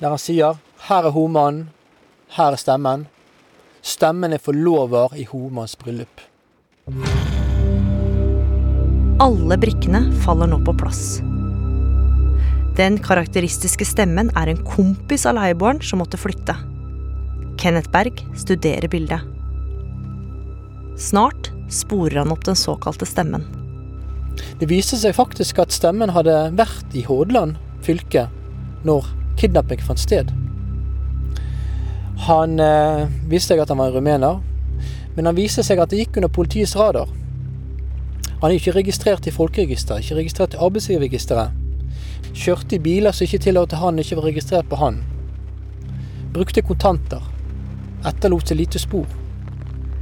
der 0.00 0.08
han 0.08 0.18
sier 0.18 0.56
'Her 0.88 1.06
er 1.06 1.10
homannen, 1.14 1.68
her 2.30 2.52
er 2.52 2.56
stemmen'. 2.56 3.06
Stemmen 3.82 4.32
er 4.32 4.38
forlover 4.38 5.14
i 5.14 5.24
homanns 5.24 5.76
bryllup. 5.76 6.20
Alle 9.20 9.56
brikkene 9.56 10.12
faller 10.24 10.46
nå 10.46 10.58
på 10.64 10.72
plass. 10.72 11.20
Den 12.76 12.98
karakteristiske 12.98 13.84
stemmen 13.84 14.30
er 14.36 14.48
en 14.48 14.64
kompis 14.64 15.26
av 15.26 15.36
leieboeren 15.36 15.82
som 15.82 16.00
måtte 16.00 16.18
flytte. 16.18 16.56
Kenneth 17.58 17.90
Berg 17.90 18.24
studerer 18.34 18.88
bildet. 18.88 19.20
Snart 20.96 21.52
sporer 21.70 22.22
han 22.22 22.32
opp 22.34 22.44
den 22.44 22.58
såkalte 22.58 23.06
stemmen. 23.08 23.46
Det 24.60 24.68
viste 24.70 24.98
seg 25.00 25.16
faktisk 25.16 25.60
at 25.62 25.74
stemmen 25.74 26.12
hadde 26.14 26.36
vært 26.58 26.94
i 26.96 27.04
Hordaland 27.06 27.58
fylke 27.84 28.26
når 28.86 29.08
kidnapping 29.40 29.82
fant 29.84 30.00
sted. 30.00 30.30
Han 32.26 32.60
eh, 32.60 33.06
visste 33.30 33.54
seg 33.54 33.62
at 33.62 33.72
han 33.72 33.80
var 33.80 33.94
rumener, 33.94 34.40
men 35.16 35.28
han 35.28 35.38
viste 35.38 35.64
seg 35.66 35.80
at 35.80 35.92
det 35.92 36.02
gikk 36.02 36.20
under 36.20 36.32
politiets 36.32 36.76
radar. 36.76 37.08
Han 38.40 38.50
er 38.50 38.56
ikke 38.56 38.76
registrert 38.76 39.26
i 39.28 39.34
folkeregisteret, 39.34 40.04
ikke 40.04 40.20
registrert 40.20 40.56
i 40.56 40.60
arbeidsgiverregisteret. 40.64 41.56
Kjørte 42.36 42.76
i 42.76 42.82
biler 42.82 43.16
som 43.16 43.26
ikke 43.26 43.42
tillot 43.46 43.74
han, 43.76 43.98
ikke 43.98 44.16
var 44.20 44.28
registrert 44.30 44.68
på 44.70 44.78
han. 44.80 45.00
Brukte 46.32 46.64
kontanter. 46.64 47.24
Etterlot 48.06 48.48
seg 48.48 48.60
lite 48.60 48.80
spor. 48.80 49.19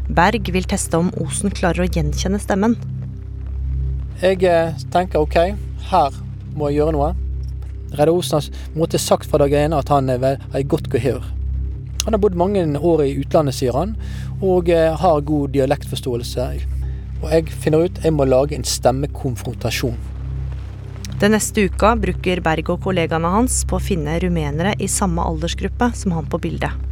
Berg 0.09 0.49
vil 0.53 0.65
teste 0.65 0.97
om 0.97 1.11
Osen 1.21 1.53
klarer 1.53 1.85
å 1.85 1.89
gjenkjenne 1.89 2.41
stemmen. 2.41 2.79
Jeg 4.23 4.41
eh, 4.49 4.77
tenker 4.93 5.21
OK, 5.21 5.37
her 5.91 6.17
må 6.57 6.71
jeg 6.71 6.81
gjøre 6.81 6.95
noe. 6.97 7.11
Reidar 7.93 8.15
Osen 8.15 8.39
har 8.39 8.49
måtte 8.77 9.01
sagt 9.01 9.29
fra 9.29 9.43
dag 9.45 9.53
én 9.53 9.77
at 9.77 9.93
han 9.93 10.09
er 10.13 10.41
i 10.57 10.65
godt 10.65 10.89
gehør. 10.93 11.21
Han 12.07 12.17
har 12.17 12.23
bodd 12.23 12.39
mange 12.41 12.65
år 12.65 13.05
i 13.05 13.15
utlandet, 13.21 13.59
sier 13.59 13.77
han, 13.77 13.95
og 14.41 14.73
eh, 14.73 14.97
har 14.97 15.25
god 15.29 15.53
dialektforståelse. 15.53 16.49
Og 17.21 17.31
jeg 17.35 17.53
finner 17.61 17.85
ut 17.85 18.01
jeg 18.01 18.17
må 18.17 18.25
lage 18.25 18.57
en 18.57 18.65
stemmekonfrontasjon. 18.65 19.99
Den 21.19 21.35
neste 21.35 21.67
uka 21.69 21.97
bruker 22.01 22.41
Berg 22.41 22.69
og 22.73 22.85
kollegaene 22.85 23.33
hans 23.33 23.61
på 23.69 23.77
å 23.77 23.83
finne 23.83 24.17
rumenere 24.23 24.77
i 24.81 24.89
samme 24.89 25.25
aldersgruppe 25.27 25.93
som 25.99 26.17
han 26.17 26.29
på 26.31 26.41
bildet. 26.41 26.88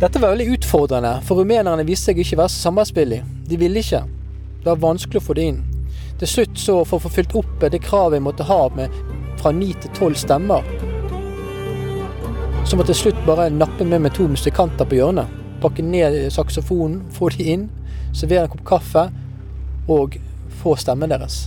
Dette 0.00 0.18
var 0.18 0.34
veldig 0.34 0.48
utfordrende, 0.56 1.20
for 1.22 1.38
rumenerne 1.38 1.84
viste 1.86 2.10
seg 2.10 2.18
ikke 2.18 2.40
være 2.40 2.50
så 2.50 2.66
samarbeidsvillige. 2.66 3.26
De 3.46 3.58
ville 3.60 3.78
ikke. 3.78 4.00
Det 4.64 4.66
var 4.66 4.82
vanskelig 4.82 5.20
å 5.20 5.24
få 5.28 5.36
det 5.38 5.44
inn. 5.52 5.60
Til 6.18 6.30
slutt, 6.30 6.58
så 6.58 6.80
for 6.82 6.98
å 6.98 7.04
få 7.04 7.12
fylt 7.14 7.36
opp 7.38 7.62
det 7.62 7.82
kravet 7.84 8.18
jeg 8.18 8.24
måtte 8.26 8.46
ha 8.48 8.58
med 8.74 8.98
fra 9.38 9.52
ni 9.54 9.70
til 9.78 9.94
tolv 9.94 10.18
stemmer, 10.18 10.66
så 12.64 12.78
måtte 12.78 12.90
jeg 12.90 12.98
til 12.98 13.12
slutt 13.12 13.24
bare 13.28 13.50
nappe 13.52 13.86
med 13.86 14.02
meg 14.02 14.14
to 14.16 14.26
musikanter 14.30 14.88
på 14.88 14.98
hjørnet. 14.98 15.30
Pakke 15.62 15.84
ned 15.84 16.16
saksofonen, 16.34 17.04
få 17.14 17.30
de 17.36 17.46
inn, 17.54 17.66
servere 18.16 18.48
en 18.48 18.54
kopp 18.56 18.64
kaffe 18.74 19.08
og 19.94 20.18
få 20.62 20.74
stemmen 20.80 21.12
deres. 21.12 21.44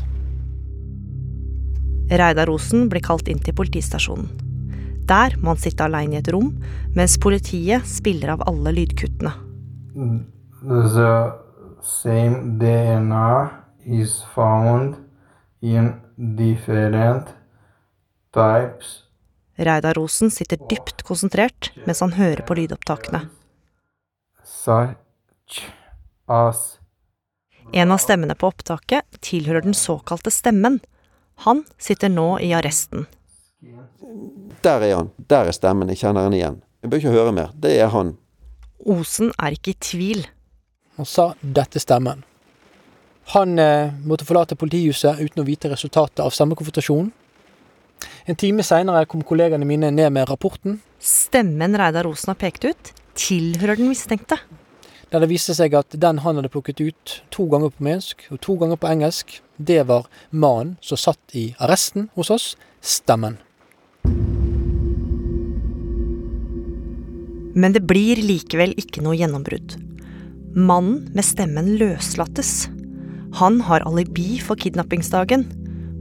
Reidar 2.07 2.47
Osen 2.53 2.87
blir 2.87 3.03
kalt 3.03 3.27
inn 3.27 3.43
til 3.43 3.57
politistasjonen. 3.57 4.46
Der 5.07 5.37
må 5.39 5.53
han 5.53 5.61
sitte 5.63 5.87
alene 5.87 6.17
i 6.17 6.19
et 6.19 6.29
rom, 6.33 6.51
mens 6.95 7.17
politiet 7.23 7.87
spiller 7.87 8.35
av 8.35 8.43
alle 8.49 8.75
lydkuttene. 8.75 9.33
The 10.67 11.11
same 11.81 12.57
DNA 12.59 13.49
is 13.85 14.19
found 14.35 14.97
in 15.61 15.93
different 16.17 17.31
types 18.33 19.07
Reidar 19.57 19.93
Rosen 19.97 20.29
sitter 20.31 20.59
dypt 20.69 21.01
konsentrert 21.03 21.71
mens 21.87 22.03
han 22.03 22.13
hører 22.13 22.43
på 22.45 22.53
lydopptakene. 22.59 23.25
such 24.43 25.63
as 26.27 26.79
En 27.73 27.91
av 27.91 27.97
stemmene 27.97 28.35
på 28.35 28.47
opptaket 28.47 29.17
tilhører 29.21 29.65
den 29.65 29.73
såkalte 29.73 30.31
stemmen. 30.31 30.79
Han 31.43 31.65
sitter 31.77 32.09
nå 32.09 32.39
i 32.39 32.53
arresten. 32.55 33.07
Der 34.63 34.81
er 34.83 34.95
han. 34.95 35.11
Der 35.29 35.49
er 35.49 35.55
stemmen. 35.55 35.89
Jeg 35.89 36.01
kjenner 36.03 36.27
han 36.27 36.33
igjen. 36.33 36.61
Jeg 36.81 36.89
bør 36.89 37.01
ikke 37.01 37.13
høre 37.15 37.35
mer. 37.35 37.53
Det 37.55 37.75
er 37.79 37.91
han. 37.93 38.15
Osen 38.85 39.31
er 39.39 39.55
ikke 39.57 39.73
i 39.73 39.79
tvil. 39.81 40.27
Han 40.97 41.05
sa 41.05 41.33
'dette 41.41 41.79
stemmen'. 41.79 42.23
Han 43.35 43.59
eh, 43.59 43.91
måtte 44.07 44.25
forlate 44.25 44.55
politihuset 44.55 45.19
uten 45.19 45.43
å 45.43 45.47
vite 45.47 45.69
resultatet 45.69 46.21
av 46.23 46.31
stemmekonfrontasjonen. 46.31 47.11
En 48.25 48.37
time 48.39 48.63
seinere 48.63 49.05
kom 49.09 49.23
kollegaene 49.23 49.67
mine 49.67 49.89
ned 49.91 50.13
med 50.15 50.29
rapporten. 50.29 50.79
Stemmen 50.99 51.75
Reidar 51.77 52.07
Osen 52.07 52.31
har 52.31 52.39
pekt 52.39 52.65
ut, 52.65 52.93
tilhører 53.19 53.75
den 53.75 53.91
mistenkte. 53.91 54.39
Der 55.11 55.23
det 55.23 55.29
viste 55.31 55.55
seg 55.55 55.75
at 55.79 55.95
den 55.95 56.21
han 56.23 56.39
hadde 56.39 56.51
plukket 56.51 56.81
ut 56.83 57.17
to 57.31 57.47
ganger 57.51 57.71
på 57.71 57.83
mensk 57.87 58.25
og 58.31 58.41
to 58.43 58.57
ganger 58.59 58.79
på 58.79 58.89
engelsk, 58.91 59.41
det 59.57 59.85
var 59.87 60.07
mannen 60.31 60.75
som 60.81 60.99
satt 60.99 61.35
i 61.35 61.49
arresten 61.63 62.09
hos 62.15 62.31
oss, 62.31 62.55
stemmen. 62.81 63.39
Men 67.57 67.73
det 67.73 67.81
blir 67.89 68.19
likevel 68.21 68.75
ikke 68.77 69.01
noe 69.01 69.17
gjennombrudd. 69.17 69.79
Mannen 70.53 71.07
med 71.13 71.25
stemmen 71.25 71.71
løslates. 71.79 72.67
Han 73.39 73.59
har 73.65 73.85
alibi 73.87 74.37
for 74.41 74.59
kidnappingsdagen. 74.61 75.47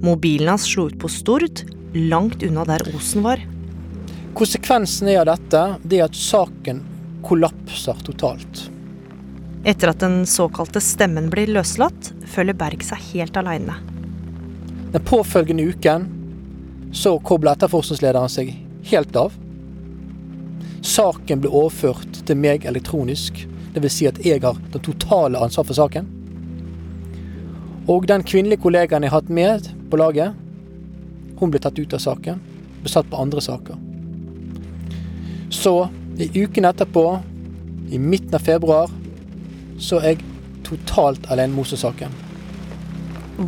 Mobilen 0.04 0.52
hans 0.52 0.66
slo 0.68 0.86
ut 0.90 0.98
på 1.00 1.08
Stord, 1.08 1.62
langt 1.96 2.44
unna 2.44 2.66
der 2.68 2.84
Osen 2.92 3.24
var. 3.24 3.40
Konsekvensen 4.36 5.08
av 5.16 5.30
dette 5.30 5.62
det 5.88 6.02
er 6.02 6.10
at 6.10 6.18
saken 6.20 6.82
kollapser 7.24 8.04
totalt. 8.04 8.66
Etter 9.66 9.90
at 9.90 10.04
den 10.04 10.20
såkalte 10.28 10.82
stemmen 10.84 11.30
blir 11.32 11.48
løslatt, 11.56 12.12
føler 12.28 12.54
Berg 12.54 12.84
seg 12.84 13.00
helt 13.14 13.40
aleine. 13.40 13.80
Den 14.92 15.02
påfølgende 15.08 15.72
uken 15.72 16.06
så 16.94 17.16
kobler 17.18 17.56
etterforskningslederen 17.56 18.30
seg 18.30 18.52
helt 18.92 19.16
av. 19.18 19.32
Saken 20.84 21.40
ble 21.42 21.52
overført 21.52 22.22
til 22.26 22.38
meg 22.40 22.66
elektronisk, 22.68 23.44
dvs. 23.76 23.92
Si 23.92 24.08
at 24.08 24.20
jeg 24.24 24.42
har 24.44 24.58
det 24.72 24.82
totale 24.86 25.40
ansvar 25.40 25.68
for 25.68 25.78
saken. 25.78 26.08
Og 27.86 28.08
den 28.10 28.24
kvinnelige 28.26 28.64
kollegaen 28.64 29.06
jeg 29.06 29.12
har 29.12 29.22
hatt 29.22 29.30
med 29.30 29.70
på 29.90 30.00
laget, 30.00 30.34
hun 31.38 31.52
ble 31.52 31.60
tatt 31.62 31.78
ut 31.78 31.94
av 31.94 32.02
saken. 32.02 32.40
Ble 32.82 32.90
satt 32.90 33.08
på 33.10 33.20
andre 33.20 33.42
saker. 33.44 33.78
Så 35.54 35.88
i 36.18 36.30
uken 36.34 36.66
etterpå, 36.66 37.04
i 37.92 37.98
midten 38.02 38.34
av 38.34 38.42
februar, 38.42 38.90
så 39.78 40.00
er 40.00 40.16
jeg 40.16 40.24
totalt 40.66 41.28
alene 41.30 41.52
med 41.52 41.60
Mose-saken. 41.60 42.14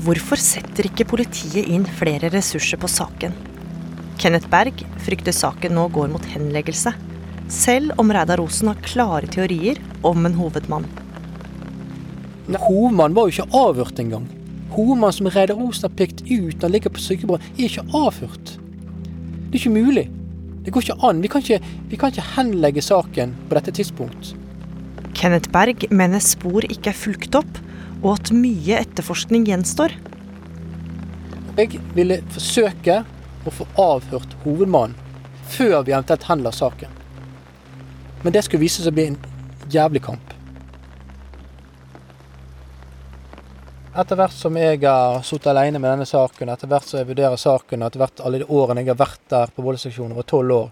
Hvorfor 0.05 0.39
setter 0.39 0.87
ikke 0.87 1.09
politiet 1.09 1.67
inn 1.67 1.87
flere 1.99 2.29
ressurser 2.31 2.79
på 2.79 2.91
saken? 2.93 3.33
Kenneth 4.21 4.51
Berg 4.53 4.83
frykter 5.07 5.35
saken 5.35 5.75
nå 5.79 5.87
går 5.95 6.11
mot 6.13 6.25
henleggelse. 6.29 6.93
Selv 7.49 7.93
om 7.97 8.13
Reidar 8.13 8.41
Osen 8.41 8.69
har 8.69 8.83
klare 8.85 9.29
teorier 9.33 9.81
om 10.07 10.27
en 10.27 10.37
hovedmann. 10.37 10.87
Hovedmannen 12.49 13.17
var 13.17 13.29
jo 13.29 13.35
ikke 13.35 13.57
avhørt 13.57 14.01
engang. 14.01 14.29
Hovedmannen 14.73 15.17
som 15.17 15.31
Reidar 15.33 15.61
Osen 15.61 15.89
har 15.89 15.97
pekt 15.97 16.23
ut 16.29 16.55
når 16.55 16.67
han 16.67 16.75
ligger 16.77 16.95
på 16.95 17.05
sykebordet, 17.05 17.49
er 17.57 17.69
ikke 17.69 17.87
avhørt. 17.97 18.55
Det 19.49 19.57
er 19.57 19.61
ikke 19.63 19.77
mulig. 19.77 20.07
Det 20.65 20.75
går 20.75 20.85
ikke 20.85 21.09
an. 21.09 21.23
Vi 21.25 21.31
kan 21.33 21.45
ikke, 21.45 21.73
vi 21.89 21.97
kan 21.97 22.13
ikke 22.13 22.29
henlegge 22.35 22.85
saken 22.85 23.33
på 23.49 23.57
dette 23.57 23.73
tidspunkt. 23.79 24.35
Kenneth 25.17 25.51
Berg 25.51 25.89
mener 25.91 26.23
spor 26.23 26.67
ikke 26.69 26.93
er 26.93 27.01
fulgt 27.01 27.35
opp, 27.39 27.61
og 28.03 28.13
at 28.19 28.33
mye 28.35 28.77
etterforskning 28.83 29.49
gjenstår. 29.49 29.97
Jeg 31.59 31.81
ville 31.97 32.21
forsøke 32.31 33.01
å 33.49 33.55
få 33.55 33.67
avhørt 33.81 34.37
hovedmannen 34.45 34.95
før 35.49 35.81
vi 35.87 35.97
eventuelt 35.97 36.29
henla 36.29 36.53
saken. 36.55 36.98
Men 38.25 38.35
det 38.35 38.45
skulle 38.45 38.65
vise 38.65 38.83
seg 38.83 38.93
å 38.93 38.99
bli 38.99 39.07
en 39.13 39.19
jævlig 39.71 40.03
kamp. 40.05 40.35
Etter 43.99 44.19
hvert 44.19 44.35
som 44.37 44.55
jeg 44.55 44.79
har 44.85 45.23
sittet 45.27 45.49
alene 45.51 45.81
med 45.83 45.91
denne 45.91 46.07
saken, 46.07 46.53
etter 46.53 46.71
hvert 46.71 46.87
som 46.87 47.01
jeg 47.01 47.09
vurderer 47.09 47.41
saken, 47.41 47.83
etter 47.83 47.99
hvert 47.99 48.21
alle 48.23 48.39
de 48.43 48.47
årene 48.47 48.85
jeg 48.85 48.93
har 48.93 49.01
vært 49.01 49.25
der 49.33 49.51
på 49.55 49.65
voldsseksjonen 49.67 50.15
over 50.15 50.27
tolv 50.29 50.55
år, 50.55 50.69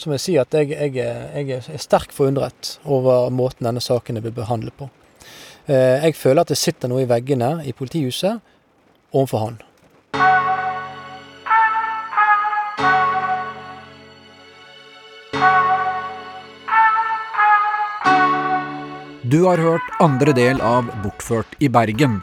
så 0.00 0.08
må 0.08 0.16
jeg 0.16 0.24
si 0.24 0.36
at 0.40 0.56
jeg, 0.56 0.70
jeg, 0.72 0.94
jeg 0.96 1.58
er 1.60 1.82
sterkt 1.82 2.16
forundret 2.16 2.78
over 2.88 3.28
måten 3.34 3.68
denne 3.68 3.84
saken 3.84 4.16
er 4.16 4.24
blitt 4.24 4.38
behandlet 4.38 4.76
på. 4.78 4.88
Eh, 5.66 6.06
jeg 6.06 6.16
føler 6.16 6.40
at 6.40 6.54
det 6.54 6.60
sitter 6.60 6.88
noe 6.88 7.04
i 7.04 7.10
veggene 7.10 7.58
i 7.68 7.76
politihuset 7.76 8.40
overfor 9.12 9.44
han. 9.44 9.60
Du 19.30 19.42
har 19.42 19.58
hørt 19.58 19.82
andre 20.00 20.32
del 20.34 20.60
av 20.60 20.88
Bortført 21.04 21.52
i 21.62 21.68
Bergen. 21.68 22.16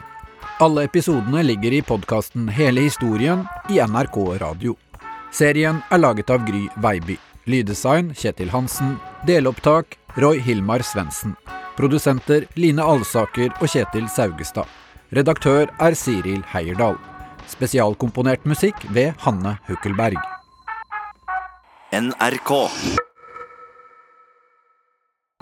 Alle 0.60 0.82
episodene 0.84 1.40
ligger 1.46 1.72
i 1.72 1.80
podkasten 1.80 2.50
Hele 2.52 2.82
historien 2.84 3.46
i 3.72 3.78
NRK 3.80 4.18
Radio. 4.42 4.74
Serien 5.32 5.78
er 5.88 6.02
laget 6.02 6.28
av 6.34 6.44
Gry 6.44 6.66
Veiby. 6.76 7.16
Lyddesign 7.48 8.12
Kjetil 8.18 8.52
Hansen. 8.52 8.98
Delopptak 9.24 9.96
Roy 10.20 10.42
Hilmar 10.44 10.84
Svendsen. 10.84 11.32
Produsenter 11.80 12.44
Line 12.60 12.84
Alsaker 12.84 13.54
og 13.56 13.72
Kjetil 13.72 14.04
Saugestad. 14.12 14.68
Redaktør 15.08 15.72
er 15.80 15.96
Siril 15.96 16.44
Heierdal. 16.52 17.00
Spesialkomponert 17.48 18.44
musikk 18.44 18.84
ved 18.92 19.14
Hanne 19.24 19.56
Hukkelberg. 19.70 20.20
NRK. 21.94 23.07